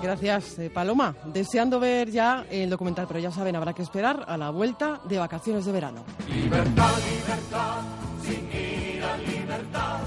[0.03, 1.15] Gracias, eh, Paloma.
[1.27, 5.19] Deseando ver ya el documental, pero ya saben, habrá que esperar a la vuelta de
[5.19, 6.05] vacaciones de verano.
[6.29, 7.83] Libertad, libertad,
[8.23, 10.01] sin ira, libertad.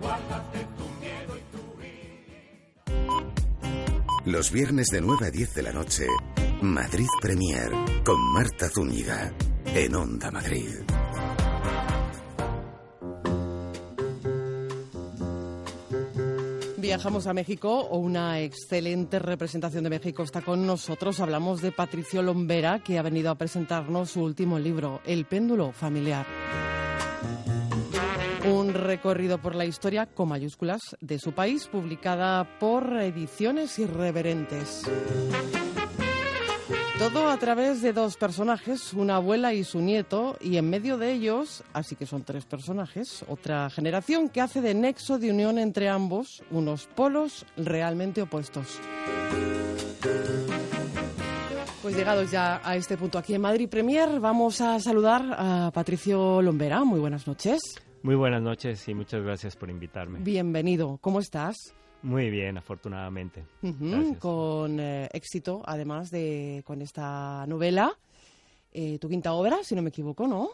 [0.00, 1.40] Guárdate tu miedo y
[4.24, 6.06] tu Los viernes de 9 a 10 de la noche,
[6.62, 7.70] Madrid Premier,
[8.04, 9.32] con Marta Zúñiga,
[9.66, 10.70] en Onda Madrid.
[16.78, 21.20] Viajamos a México o una excelente representación de México está con nosotros.
[21.20, 26.26] Hablamos de Patricio Lombera, que ha venido a presentarnos su último libro, El péndulo familiar.
[28.46, 34.82] Un recorrido por la historia con mayúsculas de su país, publicada por Ediciones Irreverentes.
[36.98, 41.12] Todo a través de dos personajes, una abuela y su nieto, y en medio de
[41.12, 45.90] ellos, así que son tres personajes, otra generación que hace de nexo de unión entre
[45.90, 48.80] ambos, unos polos realmente opuestos.
[51.82, 56.40] Pues llegados ya a este punto aquí en Madrid Premier, vamos a saludar a Patricio
[56.40, 56.82] Lombera.
[56.82, 57.60] Muy buenas noches.
[58.02, 60.20] Muy buenas noches y muchas gracias por invitarme.
[60.20, 60.98] Bienvenido.
[61.02, 61.74] ¿Cómo estás?
[62.06, 63.44] Muy bien, afortunadamente.
[64.20, 67.98] Con eh, éxito, además de con esta novela.
[68.72, 70.50] Eh, tu quinta obra, si no me equivoco, ¿no?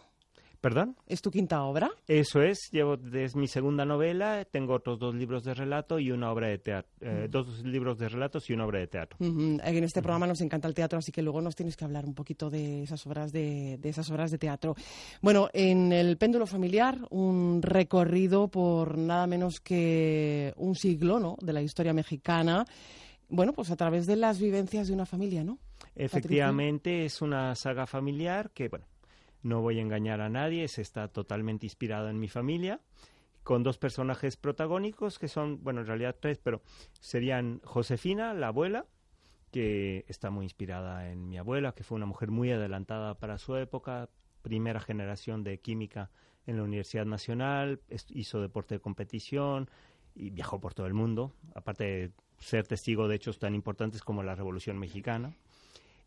[0.62, 0.96] ¿Perdón?
[1.08, 1.90] ¿Es tu quinta obra?
[2.06, 6.30] Eso es, llevo, es mi segunda novela, tengo otros dos libros de relato y una
[6.30, 7.30] obra de teatro, Mm.
[7.30, 9.16] dos libros de relatos y una obra de teatro.
[9.20, 12.06] Ujú, En este programa nos encanta el teatro, así que luego nos tienes que hablar
[12.06, 14.76] un poquito de esas obras de, de esas obras de teatro.
[15.20, 21.36] Bueno, en el péndulo familiar, un recorrido por nada menos que un siglo, ¿no?
[21.42, 22.64] De la historia mexicana.
[23.28, 25.58] Bueno, pues a través de las vivencias de una familia, ¿no?
[25.96, 28.86] Efectivamente, es una saga familiar que, bueno,
[29.42, 32.80] no voy a engañar a nadie, se está totalmente inspirada en mi familia,
[33.42, 36.62] con dos personajes protagónicos que son, bueno, en realidad tres, pero
[37.00, 38.86] serían Josefina, la abuela,
[39.50, 43.56] que está muy inspirada en mi abuela, que fue una mujer muy adelantada para su
[43.56, 44.08] época,
[44.42, 46.10] primera generación de química
[46.46, 49.70] en la Universidad Nacional, hizo deporte de competición
[50.14, 54.22] y viajó por todo el mundo, aparte de ser testigo de hechos tan importantes como
[54.22, 55.36] la Revolución Mexicana.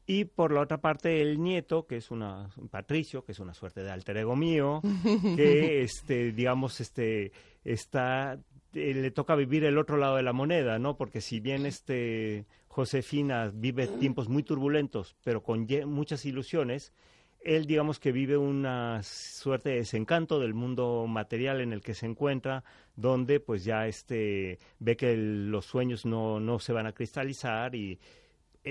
[0.07, 3.53] Y por la otra parte, el nieto, que es una, un Patricio, que es una
[3.55, 4.81] suerte de alter ego mío,
[5.35, 7.31] que, este, digamos, este,
[7.63, 8.33] está,
[8.73, 10.95] eh, le toca vivir el otro lado de la moneda, ¿no?
[10.95, 16.93] Porque si bien este Josefina vive tiempos muy turbulentos, pero con muchas ilusiones,
[17.39, 22.05] él, digamos que vive una suerte de desencanto del mundo material en el que se
[22.05, 22.63] encuentra,
[22.95, 27.73] donde pues ya este ve que el- los sueños no, no se van a cristalizar
[27.75, 27.99] y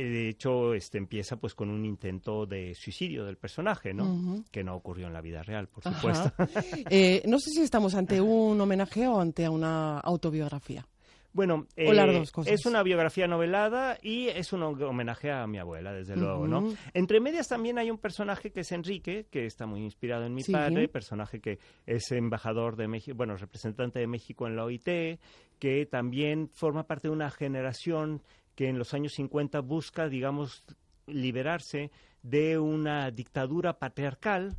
[0.02, 4.44] de hecho este empieza pues con un intento de suicidio del personaje, ¿no?
[4.50, 6.32] Que no ocurrió en la vida real, por supuesto.
[6.90, 10.86] Eh, no sé si estamos ante un homenaje o ante una autobiografía.
[11.34, 16.46] Bueno, eh, es una biografía novelada y es un homenaje a mi abuela, desde luego,
[16.46, 16.72] ¿no?
[16.94, 20.44] Entre medias también hay un personaje que es Enrique, que está muy inspirado en mi
[20.44, 20.52] Sí.
[20.52, 25.18] padre, personaje que es embajador de México, bueno, representante de México en la OIT,
[25.58, 28.22] que también forma parte de una generación
[28.54, 30.64] que en los años 50 busca, digamos,
[31.06, 31.90] liberarse
[32.22, 34.56] de una dictadura patriarcal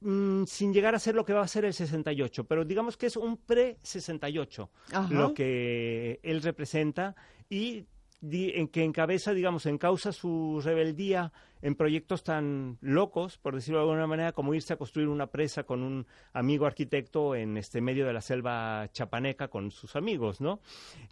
[0.00, 3.06] mm, sin llegar a ser lo que va a ser el 68, pero digamos que
[3.06, 5.12] es un pre-68 Ajá.
[5.12, 7.16] lo que él representa
[7.48, 7.86] y
[8.30, 14.06] en que encabeza, digamos, encausa su rebeldía en proyectos tan locos, por decirlo de alguna
[14.06, 18.12] manera, como irse a construir una presa con un amigo arquitecto en este medio de
[18.12, 20.60] la selva chapaneca con sus amigos, ¿no?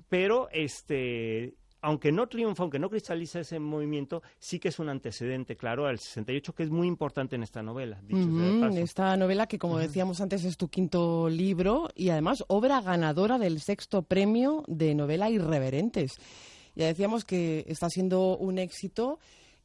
[0.08, 5.56] Pero este aunque no triunfa, aunque no cristaliza ese movimiento, sí que es un antecedente,
[5.56, 8.78] claro, al 68, que es muy importante en esta novela, dicho de paso.
[8.78, 13.60] Esta novela que, como decíamos antes, es tu quinto libro y además obra ganadora del
[13.60, 16.12] sexto premio de novela Irreverentes.
[16.74, 19.18] Ya decíamos que está siendo un éxito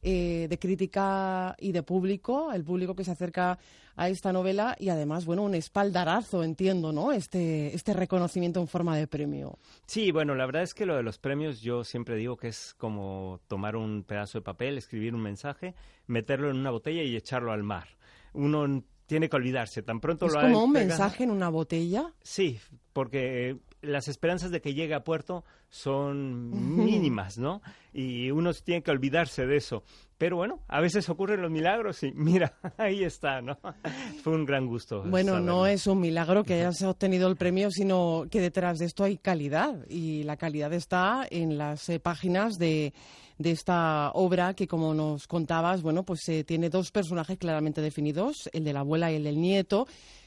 [0.08, 3.58] eh, de crítica y de público, el público que se acerca
[3.96, 7.10] a esta novela y además, bueno, un espaldarazo, entiendo, ¿no?
[7.10, 9.58] Este, este reconocimiento en forma de premio.
[9.86, 12.74] Sí, bueno, la verdad es que lo de los premios yo siempre digo que es
[12.78, 15.74] como tomar un pedazo de papel, escribir un mensaje,
[16.06, 17.88] meterlo en una botella y echarlo al mar.
[18.32, 22.12] Uno tiene que olvidarse, tan pronto Es lo como un mensaje en una botella.
[22.22, 22.58] Sí,
[22.92, 27.62] porque las esperanzas de que llegue a puerto son mínimas, ¿no?
[27.92, 29.84] Y uno tiene que olvidarse de eso.
[30.18, 33.58] Pero bueno, a veces ocurren los milagros y mira, ahí está, ¿no?
[34.22, 35.02] Fue un gran gusto.
[35.02, 35.52] Bueno, saberlo.
[35.52, 39.18] no es un milagro que hayas obtenido el premio, sino que detrás de esto hay
[39.18, 39.86] calidad.
[39.88, 42.94] Y la calidad está en las eh, páginas de,
[43.38, 48.48] de esta obra que, como nos contabas, bueno, pues eh, tiene dos personajes claramente definidos,
[48.52, 49.86] el de la abuela y el del nieto,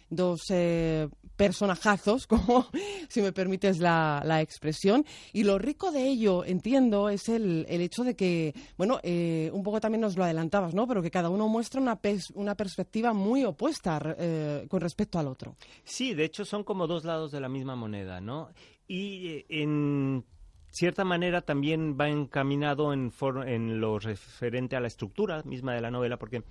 [0.09, 2.67] dos eh, personajazos, como
[3.07, 5.05] si me permites la, la, expresión.
[5.33, 9.63] Y lo rico de ello, entiendo, es el, el hecho de que, bueno, eh, un
[9.63, 10.87] poco también nos lo adelantabas, ¿no?
[10.87, 15.27] Pero que cada uno muestra una, pers una perspectiva muy opuesta eh, con respecto al
[15.27, 15.55] otro.
[15.83, 18.49] Sí, de hecho son como dos lados de la misma moneda, ¿no?
[18.87, 20.25] Y en
[20.71, 23.11] cierta manera también va encaminado en,
[23.45, 26.43] en lo referente a la estructura misma de la novela, porque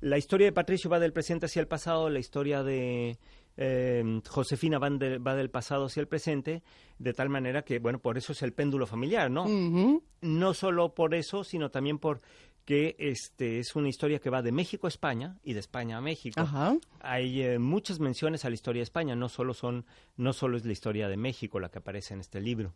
[0.00, 3.18] la historia de Patricio va del presente hacia el pasado, la historia de
[3.56, 6.62] eh, Josefina va, de, va, del pasado hacia el presente,
[6.98, 9.44] de tal manera que, bueno, por eso es el péndulo familiar, ¿no?
[9.44, 10.02] Uh -huh.
[10.22, 12.20] No solo por eso, sino también por
[12.64, 16.00] que este es una historia que va de México a España y de España a
[16.00, 16.40] México.
[16.40, 16.76] Ajá.
[17.00, 19.84] Hay eh, muchas menciones a la historia de España, no solo son
[20.16, 22.74] no solo es la historia de México la que aparece en este libro.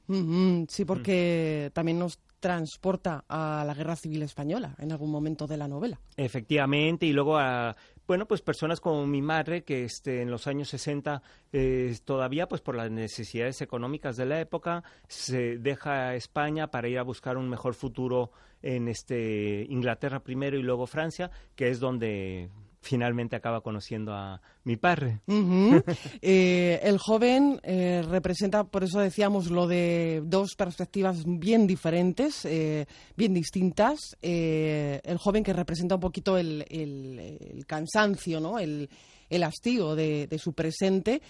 [0.69, 5.69] Sí, porque también nos transporta a la Guerra Civil española en algún momento de la
[5.69, 6.01] novela.
[6.17, 7.77] Efectivamente, y luego a
[8.07, 12.61] bueno, pues personas como mi madre, que este, en los años 60 eh, todavía, pues
[12.61, 17.49] por las necesidades económicas de la época, se deja España para ir a buscar un
[17.49, 18.31] mejor futuro
[18.63, 22.51] en este Inglaterra primero y luego Francia, que es donde
[22.87, 25.21] finalmente acaba conociendo a mi padre.
[25.27, 25.99] Uh -huh.
[26.23, 32.87] eh, el joven eh, representa, por eso decíamos, lo de dos perspectivas bien diferentes, eh,
[33.17, 34.17] bien distintas.
[34.23, 38.59] El joven que representa un poquito el, el, el cansancio, ¿no?
[38.59, 38.89] el,
[39.29, 41.21] el hastío de, de su presente.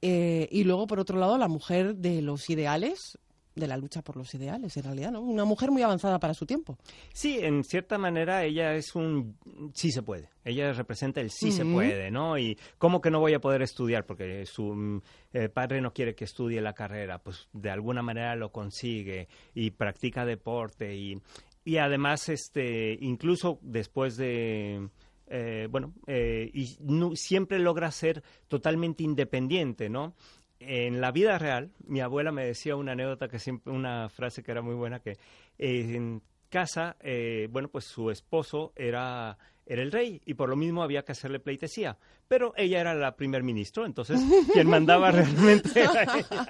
[0.00, 3.18] Y luego, por otro lado, la mujer de los ideales,
[3.54, 5.20] de la lucha por los ideales, en realidad, ¿no?
[5.20, 6.76] Una mujer muy avanzada para su tiempo.
[7.12, 9.36] Sí, en cierta manera ella es un
[9.74, 10.28] sí se puede.
[10.44, 11.56] Ella representa el sí uh -huh.
[11.56, 12.38] se puede, ¿no?
[12.38, 15.02] Y cómo que no voy a poder estudiar porque su
[15.32, 19.70] eh, padre no quiere que estudie la carrera, pues de alguna manera lo consigue y
[19.70, 21.20] practica deporte y
[21.66, 24.90] y además este incluso después de
[25.26, 30.14] eh, bueno, eh, y no, siempre logra ser totalmente independiente, ¿no?
[30.60, 34.50] En la vida real, mi abuela me decía una anécdota que siempre, una frase que
[34.50, 35.12] era muy buena, que
[35.58, 39.36] eh, en casa, eh, bueno, pues su esposo era,
[39.66, 41.98] era el rey y por lo mismo había que hacerle pleitesía.
[42.28, 44.20] Pero ella era la primer ministro, entonces
[44.52, 46.46] quien mandaba realmente era ella.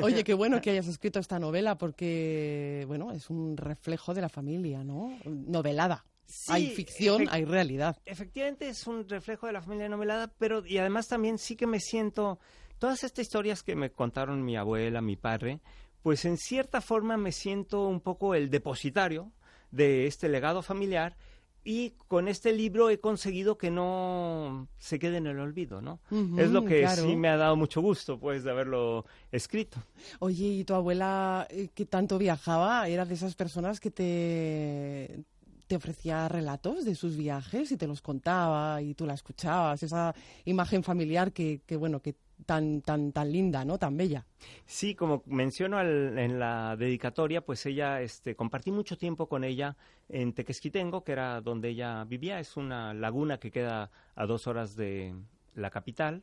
[0.02, 4.28] Oye, qué bueno que hayas escrito esta novela porque, bueno, es un reflejo de la
[4.28, 5.18] familia, ¿no?
[5.24, 6.04] Novelada.
[6.26, 7.96] Sí, hay ficción, hay realidad.
[8.04, 11.80] Efectivamente es un reflejo de la familia novelada, pero y además también sí que me
[11.80, 12.38] siento
[12.78, 15.60] todas estas historias que me contaron mi abuela, mi padre,
[16.02, 19.32] pues en cierta forma me siento un poco el depositario
[19.70, 21.16] de este legado familiar
[21.64, 25.98] y con este libro he conseguido que no se quede en el olvido, ¿no?
[26.12, 27.02] Uh -huh, es lo que claro.
[27.02, 29.82] sí me ha dado mucho gusto, pues, de haberlo escrito.
[30.20, 35.24] Oye, ¿y tu abuela eh, que tanto viajaba era de esas personas que te
[35.66, 40.14] te ofrecía relatos de sus viajes y te los contaba y tú la escuchabas, esa
[40.44, 42.14] imagen familiar que, que bueno, que
[42.44, 43.78] tan, tan, tan linda, ¿no?
[43.78, 44.26] Tan bella.
[44.66, 49.76] Sí, como menciono al, en la dedicatoria, pues ella, este, compartí mucho tiempo con ella
[50.08, 54.76] en Tequesquitengo, que era donde ella vivía, es una laguna que queda a dos horas
[54.76, 55.14] de
[55.54, 56.22] la capital.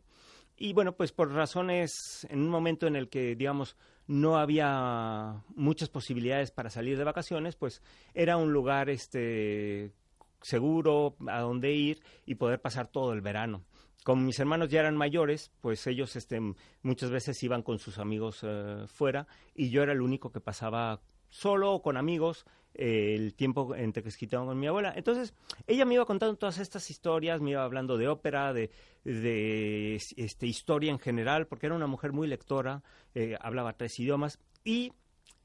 [0.55, 3.75] Y bueno, pues por razones, en un momento en el que, digamos,
[4.07, 7.81] no había muchas posibilidades para salir de vacaciones, pues
[8.13, 9.93] era un lugar este
[10.41, 13.63] seguro a donde ir y poder pasar todo el verano.
[14.03, 16.39] Como mis hermanos ya eran mayores, pues ellos este,
[16.81, 20.99] muchas veces iban con sus amigos eh, fuera y yo era el único que pasaba
[21.33, 24.93] solo o con amigos eh, el tiempo en Tequesquitán con mi abuela.
[24.95, 25.33] Entonces,
[25.65, 28.69] ella me iba contando todas estas historias, me iba hablando de ópera, de,
[29.03, 32.83] de este, historia en general, porque era una mujer muy lectora,
[33.15, 34.93] eh, hablaba tres idiomas y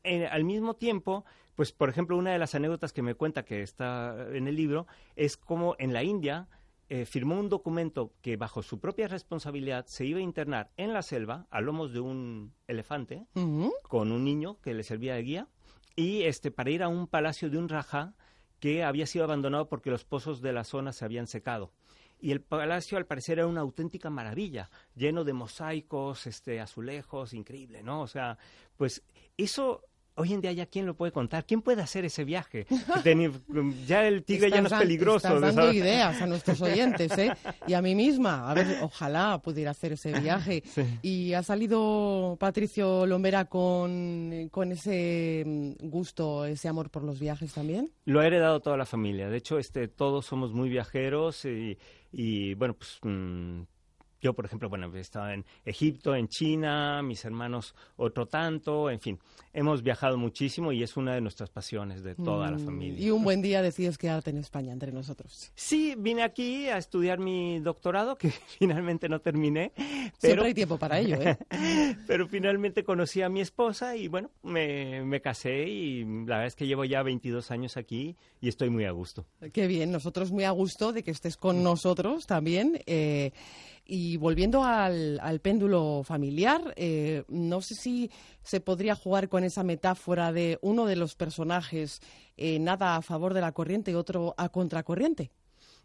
[0.04, 1.24] eh, al mismo tiempo,
[1.54, 4.86] pues por ejemplo, una de las anécdotas que me cuenta que está en el libro
[5.16, 6.48] es como en la India
[6.90, 11.02] eh, firmó un documento que bajo su propia responsabilidad se iba a internar en la
[11.02, 13.72] selva a lomos de un elefante uh -huh.
[13.82, 15.48] con un niño que le servía de guía
[15.96, 18.14] y este para ir a un palacio de un rajá
[18.60, 21.72] que había sido abandonado porque los pozos de la zona se habían secado.
[22.20, 27.82] Y el palacio al parecer era una auténtica maravilla, lleno de mosaicos, este azulejos, increíble,
[27.82, 28.02] ¿no?
[28.02, 28.38] O sea,
[28.76, 29.04] pues
[29.36, 29.84] eso
[30.18, 32.66] hoy en día ya quién lo puede contar, quién puede hacer ese viaje.
[33.86, 35.28] ya el tigre estás ya no es peligroso.
[35.28, 37.32] Estás dando ideas a nuestros oyentes, ¿eh?
[37.66, 40.62] Y a mí misma, a ver, ojalá pudiera hacer ese viaje.
[40.78, 40.82] Sí.
[41.02, 47.52] Y ha salido Patricio Lombera con, con ese mm, gusto, ese amor por los viajes
[47.54, 47.90] también.
[48.04, 49.28] Lo ha heredado toda la familia.
[49.28, 51.78] De hecho, este, todos somos muy viajeros y,
[52.12, 53.62] y bueno, pues mmm,
[54.20, 59.00] yo, por ejemplo, bueno, he estado en Egipto, en China, mis hermanos otro tanto, en
[59.00, 59.18] fin,
[59.52, 63.00] hemos viajado muchísimo y es una de nuestras pasiones de toda la Mm, familia.
[63.00, 65.52] Y un buen día decides quedarte en España entre nosotros.
[65.54, 69.72] Sí, vine aquí a estudiar mi doctorado, que finalmente no terminé.
[69.76, 71.36] Siempre Pero, hay tiempo para ello, ¿eh?
[72.06, 76.56] pero finalmente conocí a mi esposa y bueno, me, me casé y la verdad es
[76.56, 79.26] que llevo ya 22 años aquí y estoy muy a gusto.
[79.52, 82.80] Qué bien, nosotros muy a gusto de que estés con nosotros también.
[82.86, 83.32] eh,
[83.90, 88.10] y volviendo al, al péndulo familiar, eh, no sé si
[88.42, 92.00] se podría jugar con esa metáfora de uno de los personajes
[92.36, 95.30] eh, nada a favor de la corriente y otro a contracorriente.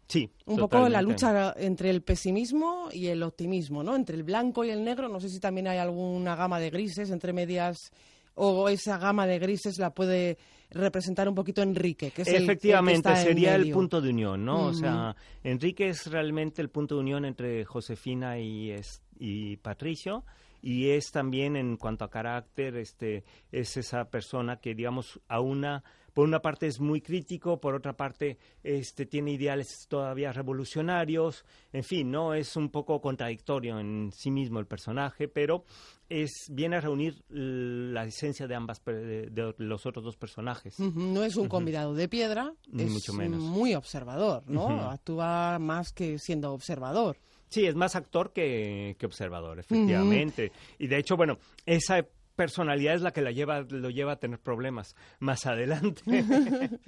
[0.06, 0.30] Sí.
[0.44, 3.96] Un poco la lucha entre el pesimismo y el optimismo, ¿no?
[3.96, 5.08] Entre el blanco y el negro.
[5.08, 7.90] No sé si también hay alguna gama de grises entre medias
[8.34, 10.38] o esa gama de grises la puede
[10.70, 13.74] representar un poquito Enrique, que es el- el, que Efectivamente, está en sería el medio.
[13.74, 14.66] punto de unión, ¿no?
[14.66, 20.24] O sea, Enrique es realmente el punto de unión entre Josefina y, es- y Patricio
[20.62, 23.22] y es también en cuanto a carácter, este,
[23.52, 27.92] es esa persona que, digamos, a una, por una parte es muy crítico, por otra
[27.98, 34.30] parte, este, tiene ideales todavía revolucionarios, en fin, no es un poco contradictorio en sí
[34.30, 35.64] mismo el personaje, pero
[36.08, 40.78] es viene a reunir la esencia de ambas de, de los otros dos personajes.
[40.78, 43.40] No es un convidado de piedra, Ni es mucho menos.
[43.40, 44.90] muy observador, ¿no?
[44.90, 47.18] Actúa más que siendo observador.
[47.48, 50.50] Sí, es más actor que, que observador, efectivamente.
[50.78, 54.40] Y de hecho, bueno, esa personalidad es la que la lleva, lo lleva a tener
[54.40, 56.02] problemas más adelante.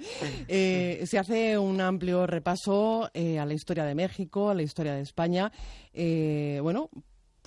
[0.49, 4.93] Eh, se hace un amplio repaso eh, a la historia de México, a la historia
[4.93, 5.51] de España.
[5.93, 6.89] Eh, bueno,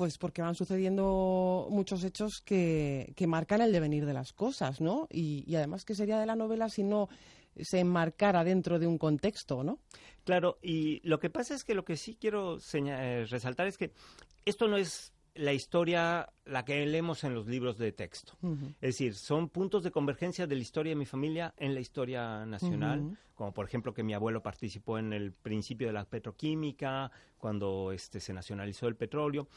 [0.00, 5.06] pues porque van sucediendo muchos hechos que, que marcan el devenir de las cosas, ¿no?
[5.10, 7.10] Y, y además, ¿qué sería de la novela si no
[7.54, 9.78] se enmarcara dentro de un contexto, ¿no?
[10.24, 13.92] Claro, y lo que pasa es que lo que sí quiero eh, resaltar es que
[14.46, 18.32] esto no es la historia la que leemos en los libros de texto.
[18.80, 22.46] Es decir, son puntos de convergencia de la historia de mi familia en la historia
[22.46, 27.90] nacional, como por ejemplo que mi abuelo participó en el principio de la petroquímica, cuando
[27.92, 29.48] este, se nacionalizó el petróleo.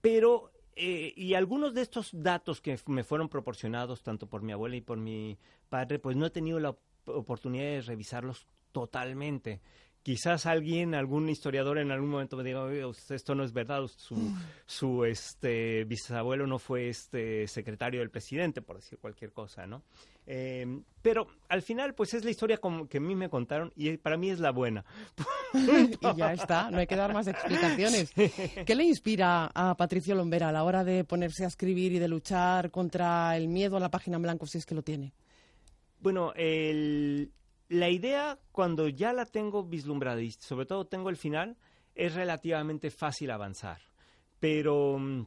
[0.00, 4.76] Pero, eh, y algunos de estos datos que me fueron proporcionados tanto por mi abuela
[4.76, 5.38] y por mi
[5.68, 9.60] padre, pues no he tenido la op- oportunidad de revisarlos totalmente.
[10.02, 13.86] Quizás alguien, algún historiador en algún momento me diga, "Oye, usted esto no es verdad,
[13.86, 14.32] su,
[14.64, 19.82] su este, bisabuelo no fue este secretario del presidente, por decir cualquier cosa, ¿no?
[20.32, 20.64] Eh,
[21.02, 24.16] pero al final, pues es la historia como que a mí me contaron y para
[24.16, 24.84] mí es la buena.
[25.54, 28.12] y ya está, no hay que dar más explicaciones.
[28.64, 32.06] ¿Qué le inspira a Patricio Lombera a la hora de ponerse a escribir y de
[32.06, 35.12] luchar contra el miedo a la página en blanco, si es que lo tiene?
[35.98, 37.32] Bueno, el-
[37.68, 41.56] la idea, cuando ya la tengo vislumbrada y sobre todo tengo el final,
[41.96, 43.80] es relativamente fácil avanzar.
[44.38, 45.26] Pero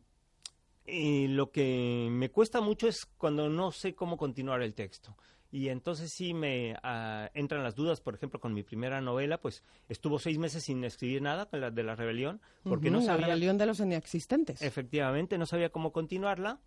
[0.86, 5.16] eh, lo que me cuesta mucho es cuando no sé cómo continuar el texto.
[5.52, 9.64] Y entonces sí me ah, entran las dudas, por ejemplo, con mi primera novela, pues
[9.88, 13.06] estuvo seis meses sin escribir nada con la de la rebelión, porque Ujú, no La
[13.06, 13.28] sabía...
[13.28, 14.64] rebelión de los inexistentes.
[14.64, 16.60] Efectivamente, no sabía cómo continuarla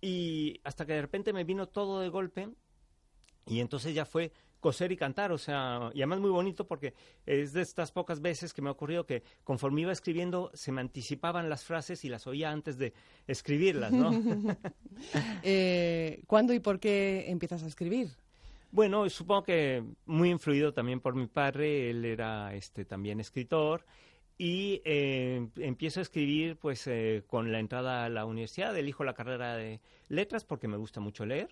[0.00, 2.48] y hasta que de repente me vino todo de golpe
[3.46, 4.32] y entonces ya fue
[4.64, 6.94] coser y cantar, o sea, y además muy bonito porque
[7.26, 10.80] es de estas pocas veces que me ha ocurrido que conforme iba escribiendo se me
[10.80, 12.94] anticipaban las frases y las oía antes de
[13.26, 14.10] escribirlas, ¿no?
[15.42, 18.08] Eh, ¿Cuándo y por qué empiezas a escribir?
[18.70, 23.84] Bueno, supongo que muy influido también por mi padre, él era este también escritor
[24.38, 29.12] y eh, empiezo a escribir pues eh, con la entrada a la universidad, elijo la
[29.12, 31.50] carrera de letras porque me gusta mucho leer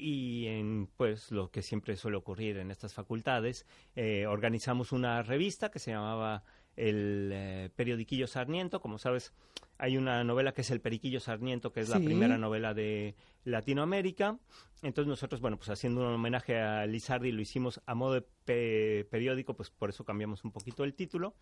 [0.00, 5.70] y en pues lo que siempre suele ocurrir en estas facultades eh, organizamos una revista
[5.70, 6.42] que se llamaba
[6.76, 9.34] el eh, periodiquillo Sarniento como sabes
[9.80, 12.04] hay una novela que es el Periquillo Sarniento que es la Sí.
[12.04, 13.14] primera novela de
[13.44, 14.38] Latinoamérica
[14.82, 19.06] entonces nosotros bueno pues haciendo un homenaje a Lizardi lo hicimos a modo de pe-
[19.10, 21.34] periódico pues por eso cambiamos un poquito el título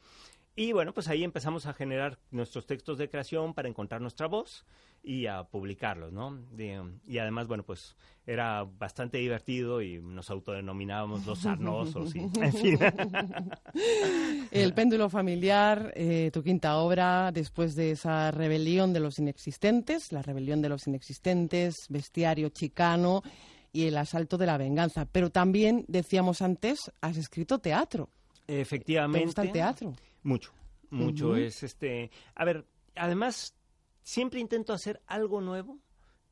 [0.56, 4.66] y bueno, pues ahí empezamos a generar nuestros textos de creación para encontrar nuestra voz
[5.04, 6.36] y a publicarlos, ¿no?
[6.50, 7.94] De- y además, bueno, pues
[8.26, 12.76] era bastante divertido y nos autodenominábamos los sarnosos y, en fin.
[14.50, 20.22] El péndulo familiar, eh, tu quinta obra, después de esa rebelión de los inexistentes, la
[20.22, 23.22] rebelión de los inexistentes, bestiario chicano
[23.72, 25.06] y el asalto de la venganza.
[25.06, 28.10] Pero también, decíamos antes, has escrito teatro.
[28.46, 29.20] Efectivamente.
[29.20, 29.94] ¿Te gusta el teatro?
[30.22, 30.52] Mucho,
[30.90, 31.36] mucho.
[31.36, 32.10] Es este.
[32.34, 32.66] A ver,
[32.96, 33.54] además,
[34.02, 35.78] siempre intento hacer algo nuevo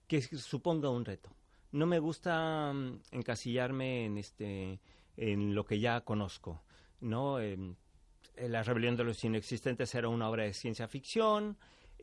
[0.07, 1.31] que suponga un reto.
[1.73, 4.81] No me gusta mm, encasillarme en este
[5.17, 6.63] en lo que ya conozco,
[7.01, 7.41] ¿no?
[7.41, 7.75] Em,
[8.35, 11.57] eh, La rebelión de los inexistentes era una obra de ciencia ficción.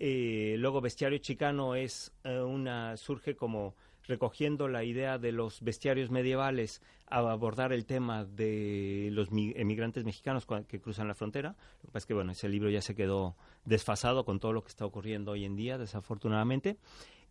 [0.06, 3.74] Eh, luego Bestiario Chicano es eh, una surge como
[4.06, 10.04] recogiendo la idea de los bestiarios medievales a abordar el tema de los mi- emigrantes
[10.04, 11.56] mexicanos que cruzan la frontera.
[11.84, 14.62] Lo que pasa es que, bueno, ese libro ya se quedó desfasado con todo lo
[14.62, 16.76] que está ocurriendo hoy en día, desafortunadamente.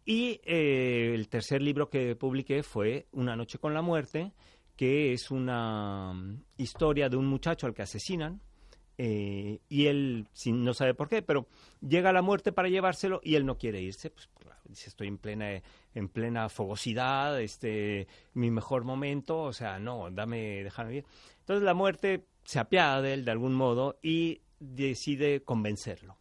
[0.07, 4.33] Y eh, el tercer libro que publiqué fue Una noche con la muerte,
[4.79, 8.41] que es una mm, historia de un muchacho al que asesinan.
[9.05, 11.47] Eh, y él sin- no sabe por qué, pero
[11.81, 14.11] llega la muerte para llevárselo y él no quiere irse.
[14.11, 15.61] Pues claro, dice, estoy en plena,
[15.95, 21.05] en plena fogosidad, este, mi mejor momento, o sea, no, dame, déjame ir.
[21.41, 26.17] Entonces la muerte se apiada de él de algún modo y decide convencerlo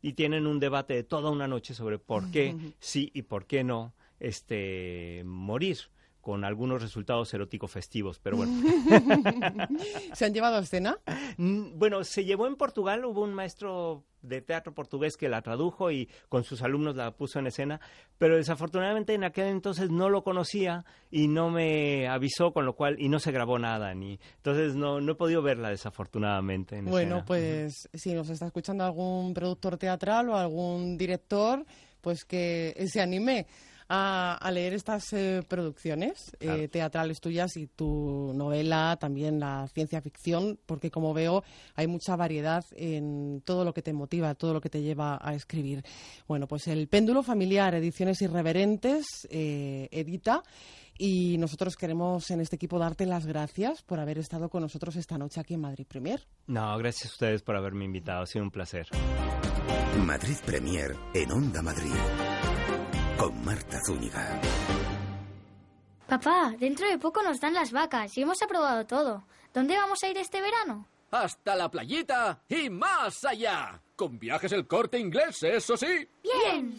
[0.00, 3.62] y tienen un debate de toda una noche sobre por qué sí y por qué
[3.64, 5.78] no este morir
[6.26, 8.52] con algunos resultados erótico festivos, pero bueno.
[10.12, 10.98] ¿Se han llevado a escena?
[11.36, 15.92] Mm, Bueno, se llevó en Portugal, hubo un maestro de teatro portugués que la tradujo
[15.92, 17.80] y con sus alumnos la puso en escena,
[18.18, 22.96] pero desafortunadamente en aquel entonces no lo conocía y no me avisó, con lo cual,
[22.98, 27.18] y no se grabó nada, ni entonces no, no he podido verla desafortunadamente en Bueno,
[27.18, 27.24] escena.
[27.24, 31.64] pues si nos está escuchando algún productor teatral o algún director,
[32.00, 33.46] pues que se anime
[33.88, 36.68] a, a leer estas eh, producciones eh, Claro.
[36.68, 42.64] teatrales tuyas y tu novela, también la ciencia ficción, porque como veo hay mucha variedad
[42.72, 45.84] en todo lo que te motiva, todo lo que te lleva a escribir.
[46.26, 50.42] Bueno, pues el péndulo familiar, ediciones irreverentes, eh, edita.
[50.98, 55.18] Y nosotros queremos en este equipo darte las gracias por haber estado con nosotros esta
[55.18, 56.26] noche aquí en Madrid Premier.
[56.46, 58.86] No, gracias a ustedes por haberme invitado, ha sido un placer.
[60.06, 61.92] Madrid Premier en Onda Madrid.
[63.18, 64.40] Con Marta Zúñiga.
[66.06, 69.24] Papá, dentro de poco nos dan las vacas y hemos aprobado todo.
[69.52, 70.86] ¿Dónde vamos a ir este verano?
[71.10, 73.80] Hasta la playita y más allá.
[73.96, 76.06] Con viajes el corte inglés, eso sí.
[76.22, 76.78] Bien.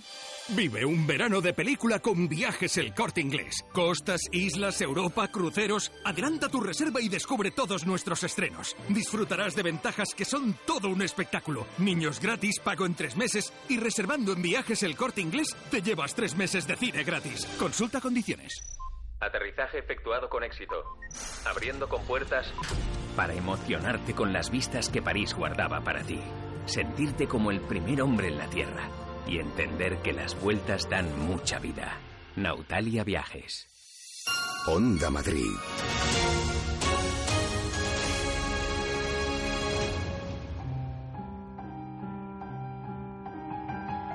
[0.49, 3.65] Vive un verano de película con viajes el corte inglés.
[3.73, 5.91] Costas, islas, Europa, cruceros.
[6.05, 8.75] Adelanta tu reserva y descubre todos nuestros estrenos.
[8.89, 11.65] Disfrutarás de ventajas que son todo un espectáculo.
[11.79, 16.13] Niños gratis, pago en tres meses y reservando en viajes el corte inglés te llevas
[16.13, 17.47] tres meses de cine gratis.
[17.57, 18.53] Consulta condiciones.
[19.19, 20.75] Aterrizaje efectuado con éxito.
[21.45, 22.45] Abriendo compuertas
[23.15, 26.19] para emocionarte con las vistas que París guardaba para ti.
[26.67, 28.89] Sentirte como el primer hombre en la Tierra.
[29.25, 31.97] Y entender que las vueltas dan mucha vida.
[32.35, 33.67] Nautalia Viajes.
[34.67, 35.47] Onda Madrid.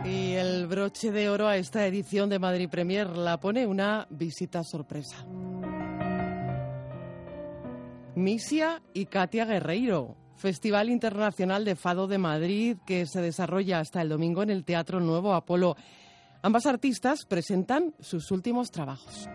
[0.04, 4.62] Y el broche de oro a esta edición de Madrid Premier la pone una visita
[4.62, 5.24] sorpresa.
[8.14, 14.08] Misia y Katia Guerreiro, Festival Internacional de Fado de Madrid que se desarrolla hasta el
[14.08, 15.76] domingo en el Teatro Nuevo Apolo.
[16.42, 19.28] Ambas artistas presentan sus últimos trabajos.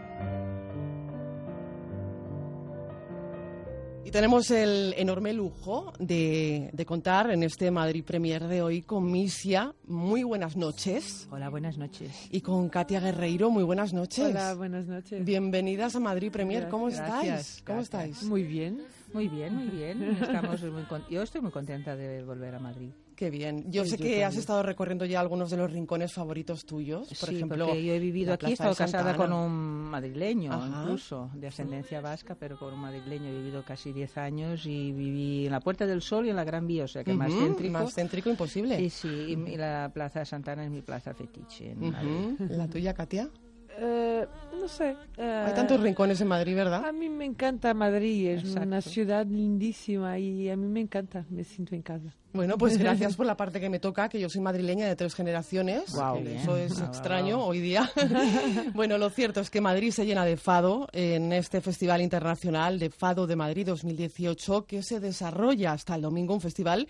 [4.04, 9.10] Y tenemos el enorme lujo de, de contar en este Madrid Premier de hoy con
[9.10, 9.74] Misia.
[9.86, 11.30] Muy buenas noches.
[11.32, 12.28] Hola, buenas noches.
[12.32, 13.50] Y con Katia Guerreiro.
[13.50, 14.26] Muy buenas noches.
[14.26, 15.24] Hola, buenas noches.
[15.24, 16.68] Bienvenidas a Madrid Premier.
[16.68, 17.64] ¿Cómo Gracias, estáis?
[17.66, 18.10] ¿Cómo gracias.
[18.10, 18.30] estáis?
[18.30, 18.82] Muy bien,
[19.14, 20.04] muy bien, muy bien.
[20.22, 22.92] Estamos muy con- Yo estoy muy contenta de volver a Madrid.
[23.16, 23.72] Qué bien.
[23.72, 27.08] Yo sé yo que has estado recorriendo ya algunos de los rincones favoritos tuyos.
[27.20, 29.52] Por sí, ejemplo, porque yo he vivido aquí, he estado casada con un
[29.90, 30.84] madrileño, Ajá.
[30.84, 33.30] incluso, de ascendencia vasca, pero con un madrileño.
[33.30, 36.44] He vivido casi 10 años y viví en la Puerta del Sol y en la
[36.44, 37.74] Gran Vía, o sea que más céntrico.
[37.74, 38.80] Más céntrico imposible.
[38.80, 42.38] Y sí, y, la Plaza de Santana es mi plaza fetiche en.
[42.56, 43.32] ¿La tuya, Katia?
[43.80, 44.26] Eh,
[44.60, 44.96] no sé.
[45.18, 46.86] Hay tantos rincones en Madrid, ¿verdad?
[46.86, 48.68] A mí me encanta Madrid, es Exacto.
[48.68, 52.14] una ciudad lindísima y a mí me encanta, me siento en casa.
[52.34, 55.14] Bueno, pues gracias por la parte que me toca, que yo soy madrileña de tres
[55.14, 55.96] generaciones.
[56.22, 56.38] Bien.
[56.38, 57.90] eso es extraño hoy día.
[58.74, 62.90] bueno, lo cierto es que Madrid se llena de fado en este Festival Internacional de
[62.90, 66.88] Fado de Madrid 2018, que se desarrolla hasta el domingo, un festival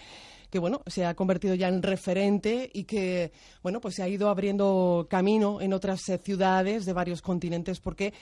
[0.50, 3.32] que bueno, se ha convertido ya en referente y que
[3.64, 8.14] bueno, pues se ha ido abriendo camino en otras eh, ciudades de varios continentes porque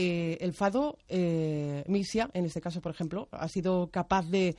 [0.00, 4.56] eh, el fado eh, Misia, en este caso, por ejemplo, ha sido capaz de,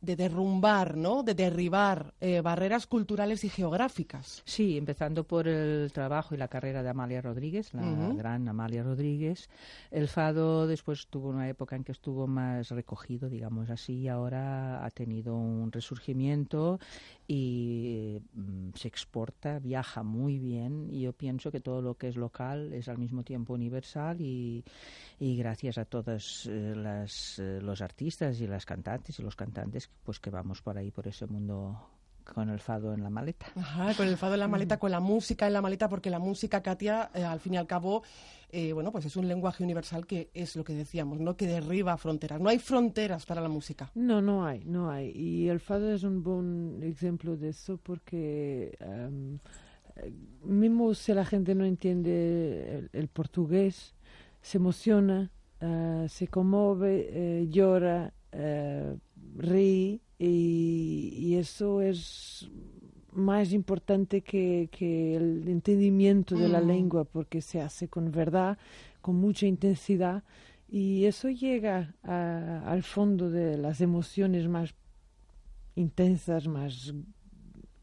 [0.00, 1.22] de derrumbar, ¿no?
[1.22, 4.42] De derribar eh, barreras culturales y geográficas.
[4.44, 7.82] Sí, empezando por el trabajo y la carrera de Amalia Rodríguez, la
[8.16, 9.48] gran Amalia Rodríguez.
[9.90, 14.84] El fado después tuvo una época en que estuvo más recogido, digamos así, y ahora
[14.84, 16.78] ha tenido un resurgimiento
[17.32, 22.16] y mm, se exporta, viaja muy bien y yo pienso que todo lo que es
[22.16, 24.64] local es al mismo tiempo universal y,
[25.20, 29.88] y gracias a todos eh, las, eh, los artistas y las cantantes y los cantantes
[30.02, 31.99] pues que vamos por ahí por ese mundo
[32.32, 33.46] con el fado en la maleta.
[33.56, 36.18] Ajá, con el fado en la maleta, con la música en la maleta, porque la
[36.18, 38.02] música, Katia, eh, al fin y al cabo,
[38.50, 41.36] eh, bueno, pues es un lenguaje universal que es lo que decíamos, ¿no?
[41.36, 42.40] Que derriba fronteras.
[42.40, 43.90] No hay fronteras para la música.
[43.94, 45.10] No, no hay, no hay.
[45.10, 49.38] Y el fado es un buen ejemplo de eso porque um,
[50.44, 53.94] mismo si la gente no entiende el, el portugués,
[54.40, 58.96] se emociona, uh, se conmueve, llora, uh,
[59.36, 62.48] ríe y, y, eso es
[63.12, 66.66] más importante que, que el entendimiento de la Mm.
[66.66, 68.58] lengua porque se hace con verdad,
[69.00, 70.22] con mucha intensidad
[70.68, 74.74] y eso llega a- al fondo de las emociones más
[75.74, 76.92] intensas, más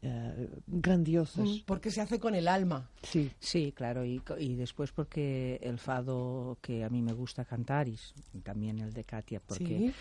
[0.02, 1.48] eh, grandiosas.
[1.48, 2.88] Mm, Porque se hace con el alma.
[3.02, 3.30] Sí.
[3.40, 7.96] Sí, claro, y, y después porque el fado que a mí me gusta cantar y
[8.42, 9.92] también el de Katia, porque Sí.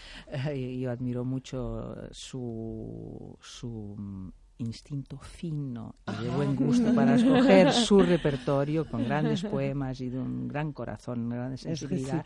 [0.50, 8.00] eh, yo admiro mucho su, su instinto fino y de buen gusto para escoger su
[8.00, 12.26] repertorio con grandes poemas y de un gran corazón, gran sensibilidad.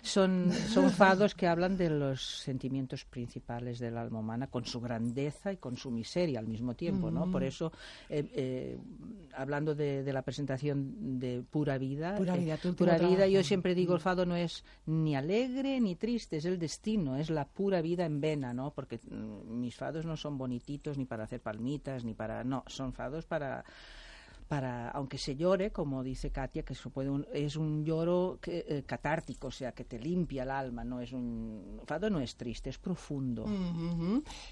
[0.00, 5.52] Son, son fados que hablan de los sentimientos principales del alma humana con su grandeza
[5.52, 7.30] y con su miseria al mismo tiempo, ¿no?
[7.30, 7.72] Por eso,
[8.08, 8.78] eh, eh,
[9.34, 13.42] hablando de, de la presentación de Pura Vida, Pura eh, Vida, último Pura Vida, yo
[13.42, 17.46] siempre digo, el fado no es ni alegre ni triste, es el destino, es la
[17.46, 18.72] pura vida en vena, ¿no?
[18.72, 21.40] Porque mm, mis fados no son bonititos ni para hacer
[22.04, 22.44] ni para...
[22.44, 23.64] No, son fados para
[24.48, 28.82] para aunque se llore como dice Katia que puede un- es un lloro que, eh,
[28.84, 32.68] catártico o sea que te limpia el alma no es un fado no es triste
[32.68, 33.46] es profundo.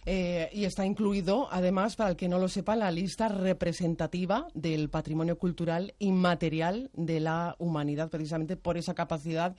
[0.07, 4.89] Eh, y está incluido, además, para el que no lo sepa, la lista representativa del
[4.89, 9.55] patrimonio cultural inmaterial de la humanidad, precisamente por esa capacidad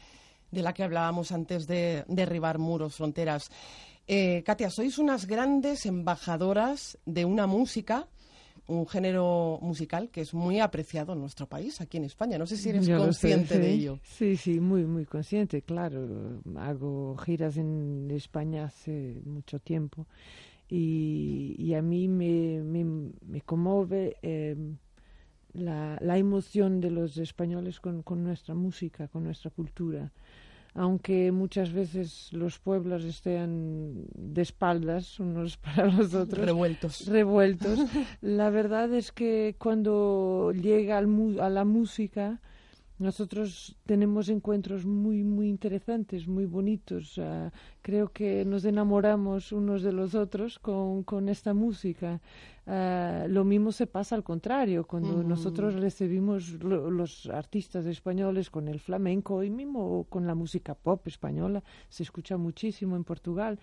[0.50, 3.50] de la que hablábamos antes de derribar muros, fronteras.
[4.08, 8.08] Eh, Katia, sois unas grandes embajadoras de una música,
[8.68, 12.38] un género musical que es muy apreciado en nuestro país, aquí en España.
[12.38, 14.00] No sé si eres Yo lo sé, consciente de ello.
[14.04, 16.42] Sí, sí, muy, muy consciente, claro.
[16.58, 20.08] Hago giras en España hace mucho tiempo
[20.70, 22.84] y, y a mí me, me,
[23.26, 24.56] me conmueve eh,
[25.54, 30.12] la, la emoción de los españoles con, con nuestra música, con nuestra cultura.
[30.74, 36.46] Aunque muchas veces los pueblos estén de espaldas unos para los otros.
[36.46, 37.08] Revueltos.
[37.08, 37.80] Revueltos.
[38.22, 42.40] La verdad es que cuando llega al mu- a la música,
[43.00, 47.20] nosotros tenemos encuentros muy, muy interesantes, muy bonitos.
[47.82, 52.22] Creo que nos enamoramos unos de los otros con, con esta música.
[52.68, 58.68] Ah, lo mismo se pasa al contrario, cuando nosotros recibimos lo- los artistas españoles con
[58.68, 63.60] el flamenco y mismo con la música pop española, se escucha muchísimo en Portugal.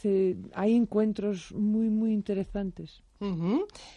[0.00, 3.02] Se- hay encuentros muy, muy interesantes.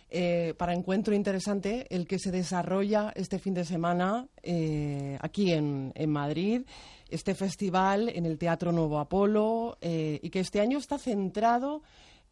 [0.10, 5.94] Eh, para encuentro interesante el que se desarrolla este fin de semana eh, aquí en,
[5.96, 6.64] en Madrid,
[7.10, 11.84] este festival en el Teatro Nuevo Apolo eh, y que este año está centrado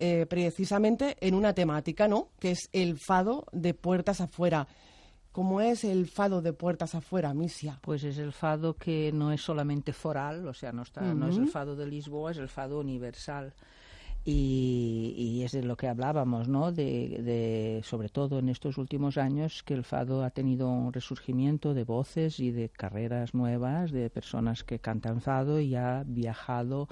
[0.03, 2.29] eh, precisamente en una temática, ¿no?
[2.39, 4.67] Que es el fado de puertas afuera.
[5.31, 7.77] ¿Cómo es el fado de puertas afuera, Misia?
[7.83, 11.37] pues es el fado que no es solamente foral o sea no está no es
[11.37, 13.53] el fado de Lisboa es el fado universal
[14.23, 16.71] y, y es de lo que hablábamos, ¿no?
[16.71, 21.73] De, de, sobre todo en estos últimos años, que el fado ha tenido un resurgimiento
[21.73, 26.87] de voces y de carreras nuevas, de personas que cantan fado y ha viajado,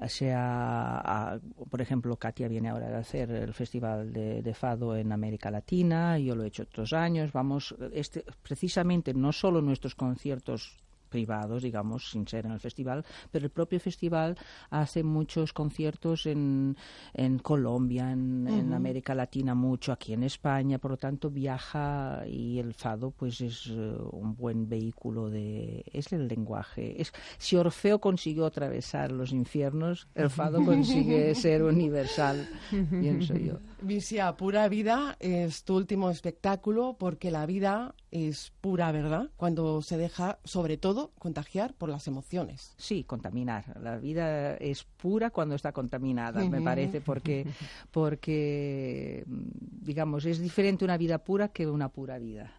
[0.00, 4.96] eh, sea, a- por ejemplo, Katia viene ahora a hacer el festival de, de fado
[4.96, 9.94] en América Latina, yo lo he hecho otros años, vamos, este, precisamente no solo nuestros
[9.94, 10.76] conciertos
[11.14, 14.36] privados, digamos, sin ser en el festival, pero el propio festival
[14.70, 16.76] hace muchos conciertos en,
[17.12, 18.74] en Colombia, en, en.
[18.74, 23.68] América Latina mucho, aquí en España, por lo tanto viaja y el fado pues es
[23.68, 25.84] eh, un buen vehículo de...
[25.92, 27.00] es el lenguaje.
[27.00, 32.48] Es, si Orfeo consiguió atravesar los infiernos, el fado consigue ser universal,
[32.90, 33.60] pienso yo.
[33.84, 39.30] Misia, Pura Vida es tu último espectáculo porque la vida es pura, ¿verdad?
[39.36, 42.74] Cuando se deja, sobre todo, contagiar por las emociones.
[42.78, 43.78] Sí, contaminar.
[43.80, 47.46] La vida es pura cuando está contaminada, me parece, porque,
[47.90, 52.52] porque, digamos, es diferente una vida pura que una pura vida.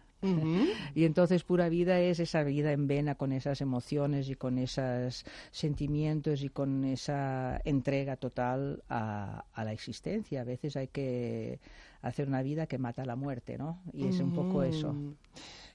[0.94, 5.24] Y entonces pura vida es esa vida en vena con esas emociones y con esos
[5.50, 10.40] sentimientos y con esa entrega total a, a la existencia.
[10.40, 11.60] A veces hay que
[12.02, 13.82] hacer una vida que mata la muerte, ¿no?
[13.92, 14.94] Y es un poco eso.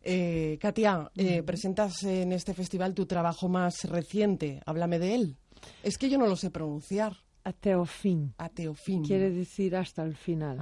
[0.03, 4.61] Eh, Katia, eh, presentas en este festival tu trabajo más reciente.
[4.65, 5.37] Háblame de él.
[5.83, 7.17] Es que yo no lo sé pronunciar.
[7.43, 8.33] Ateofin.
[8.37, 9.03] Ateofin.
[9.03, 10.57] Quiere decir hasta el final.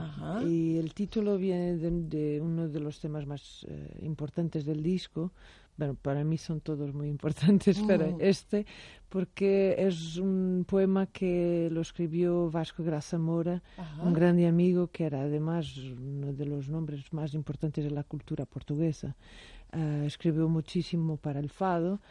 [0.47, 5.31] Y el título viene de, de uno de los temas más eh, importantes del disco.
[5.77, 8.17] Bueno, para mí son todos muy importantes, pero Mm.
[8.19, 8.65] este,
[9.07, 14.03] porque es un poema que lo escribió Vasco Grasamora, Ajá.
[14.03, 18.45] un grande amigo que era además uno de los nombres más importantes de la cultura
[18.45, 19.15] portuguesa.
[19.71, 22.01] Ah, escribió muchísimo para el fado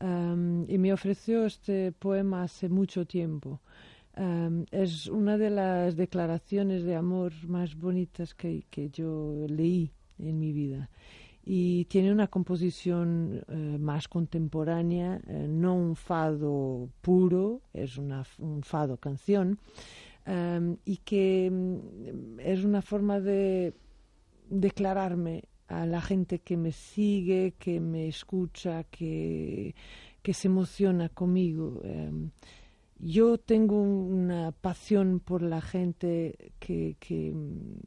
[0.00, 3.60] am, y me ofreció este poema hace mucho tiempo.
[4.18, 10.40] Am, es una de las declaraciones de amor más bonitas que, que yo leí en
[10.40, 10.90] mi vida.
[11.44, 18.64] Y tiene una composición eh, más contemporánea, eh, no un fado puro, es una, un
[18.64, 19.60] fado canción,
[20.24, 23.72] am, y que mm, es una forma de
[24.50, 29.76] declararme a la gente que me sigue, que me escucha, que,
[30.22, 31.80] que se emociona conmigo.
[31.84, 32.30] Em,
[32.98, 37.32] yo tengo una pasión por la gente que, que,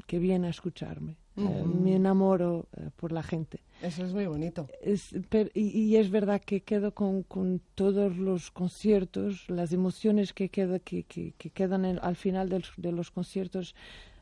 [0.08, 1.18] que viene a escucharme.
[1.38, 1.66] Eh, Ujú.
[1.66, 3.62] me enamoro eh, por la gente.
[3.82, 4.68] Eso es muy bonito.
[4.82, 10.34] Es, per- y, y es verdad que quedo con, con todos los conciertos, las emociones
[10.34, 13.76] que, queda, que, que, que quedan en- al final del- de los conciertos,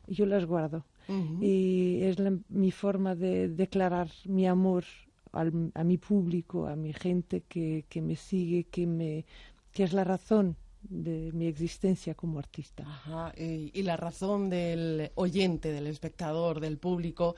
[0.08, 0.86] yo las guardo.
[1.08, 1.44] Ujú.
[1.44, 4.84] Y es la- mi forma de declarar mi amor
[5.32, 9.26] al- a mi público, a mi gente que, que me sigue, que, me,
[9.74, 12.84] que es la razón de mi existencia como artista.
[12.84, 17.36] Ajá, y, y la razón del oyente, del espectador, del público,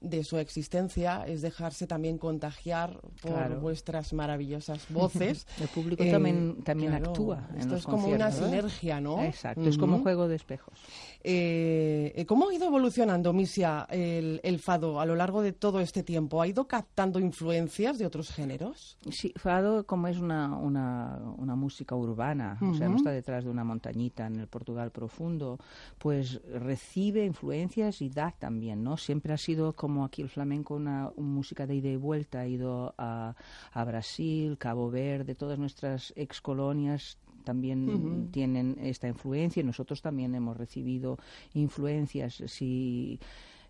[0.00, 3.60] de su existencia es dejarse también contagiar por Claro.
[3.60, 5.46] vuestras maravillosas voces.
[5.60, 9.22] El público Eh, también, también claro, actúa en Esto los es como una sinergia, ¿no?
[9.22, 10.74] Exacto, es como un juego de espejos.
[11.22, 16.02] Eh, ¿Cómo ha ido evolucionando, Misia, el, el fado a lo largo de todo este
[16.02, 16.40] tiempo?
[16.40, 18.96] ¿Ha ido captando influencias de otros géneros?
[19.10, 23.50] Sí, fado como es una, una, una música urbana, o sea, no está detrás de
[23.50, 25.58] una montañita en el Portugal profundo,
[25.98, 28.96] pues recibe influencias y da también, ¿no?
[28.96, 32.46] Siempre ha sido como aquí el flamenco una, una música de ida y vuelta, ha
[32.46, 33.34] ido a,
[33.72, 38.28] a Brasil, Cabo Verde, todas nuestras excolonias también Ujú.
[38.30, 41.18] tienen esta influencia y nosotros también hemos recibido
[41.54, 42.42] influencias.
[42.46, 43.18] Si,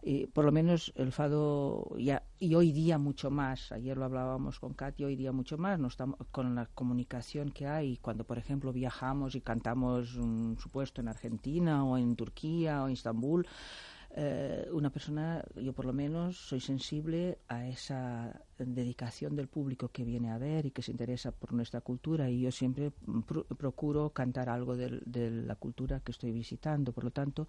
[0.03, 4.59] eh, por lo menos el fado ya, y hoy día mucho más ayer lo hablábamos
[4.59, 8.39] con Katy hoy día mucho más no estamos con la comunicación que hay cuando por
[8.39, 13.47] ejemplo viajamos y cantamos un supuesto en Argentina o en Turquía o en Estambul
[14.17, 20.05] eh, una persona, yo por lo menos, soy sensible a esa dedicación del público que
[20.05, 22.91] viene a ver y que se interesa por nuestra cultura y yo siempre
[23.27, 26.93] pro- procuro cantar algo del- de, la cultura que estoy visitando.
[26.93, 27.47] Por lo tanto,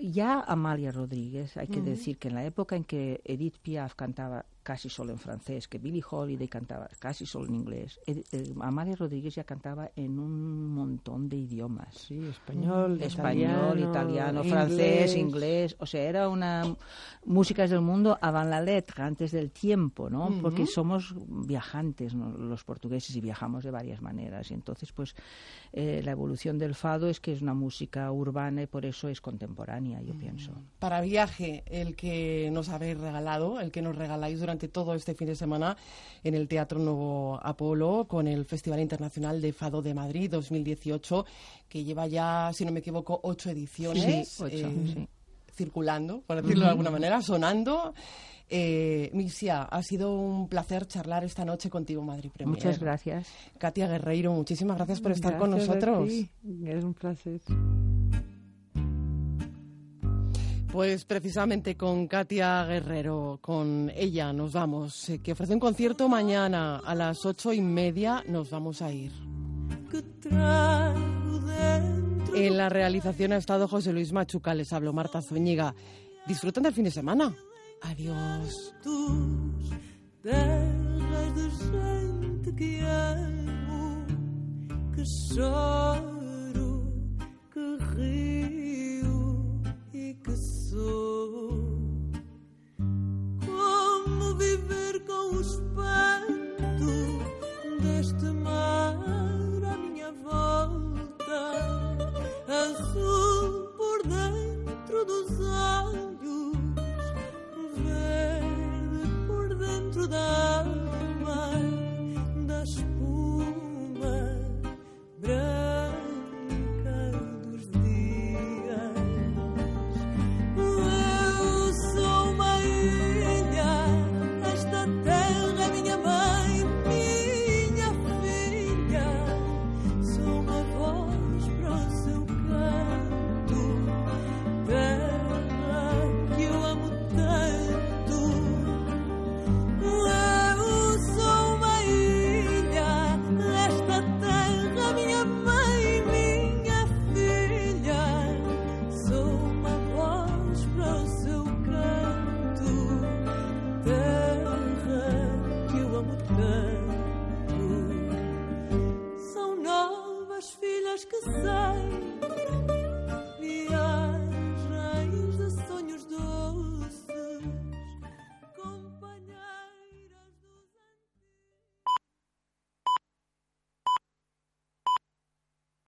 [0.00, 4.44] ya Amalia Rodríguez, hay que decir que en la época en que Edith Piaf cantaba
[4.64, 8.96] casi solo en francés, que Billie Holiday cantaba casi solo en inglés, Ed- eh, Amalia
[8.96, 11.94] Rodríguez ya cantaba en un montón de idiomas.
[11.94, 13.90] Sí, español, español, italiano,
[14.42, 15.16] italiano, francés, inglés.
[15.16, 16.64] inglés, o sea, era una
[17.26, 20.26] músicas del mundo avant la lettre, antes del tiempo, ¿no?
[20.28, 20.40] Ujú.
[20.42, 22.30] Porque somos viajantes, ¿no?
[22.30, 25.14] los portugueses y viajamos de varias maneras y entonces pues
[25.72, 29.20] eh, la evolución del fado es que es una música urbana y por eso es
[29.20, 30.52] contemporánea, yo pienso.
[30.78, 35.28] Para viaje, el que nos habéis regalado, el que nos regaláis durante todo este fin
[35.28, 35.76] de semana
[36.22, 41.26] en el Teatro Nuevo Apolo con el Festival Internacional de Fado de Madrid 2018,
[41.68, 44.28] que lleva ya, si no me equivoco, ocho ediciones.
[44.28, 45.08] Sí, ocho, eh, sí.
[45.54, 47.94] Circulando, por decirlo de alguna manera, sonando.
[48.48, 52.56] Eh, Misia, ha sido un placer charlar esta noche contigo, Madrid Premier.
[52.56, 53.26] Muchas gracias.
[53.58, 56.08] Katia Guerreiro, muchísimas gracias por estar con Gracias a nosotros.
[56.08, 56.28] ti.
[56.66, 57.40] Es un placer.
[60.74, 66.82] Pues precisamente con Katia Guerrero, con ella nos vamos, eh, que ofrece un concierto mañana
[66.84, 69.12] a las ocho y media, nos vamos a ir.
[72.34, 75.76] En la realización ha estado José Luis Machuca, les hablo Marta Zúñiga.
[76.26, 77.32] Disfruten del fin de semana.
[77.80, 78.74] Adiós.
[84.96, 85.04] que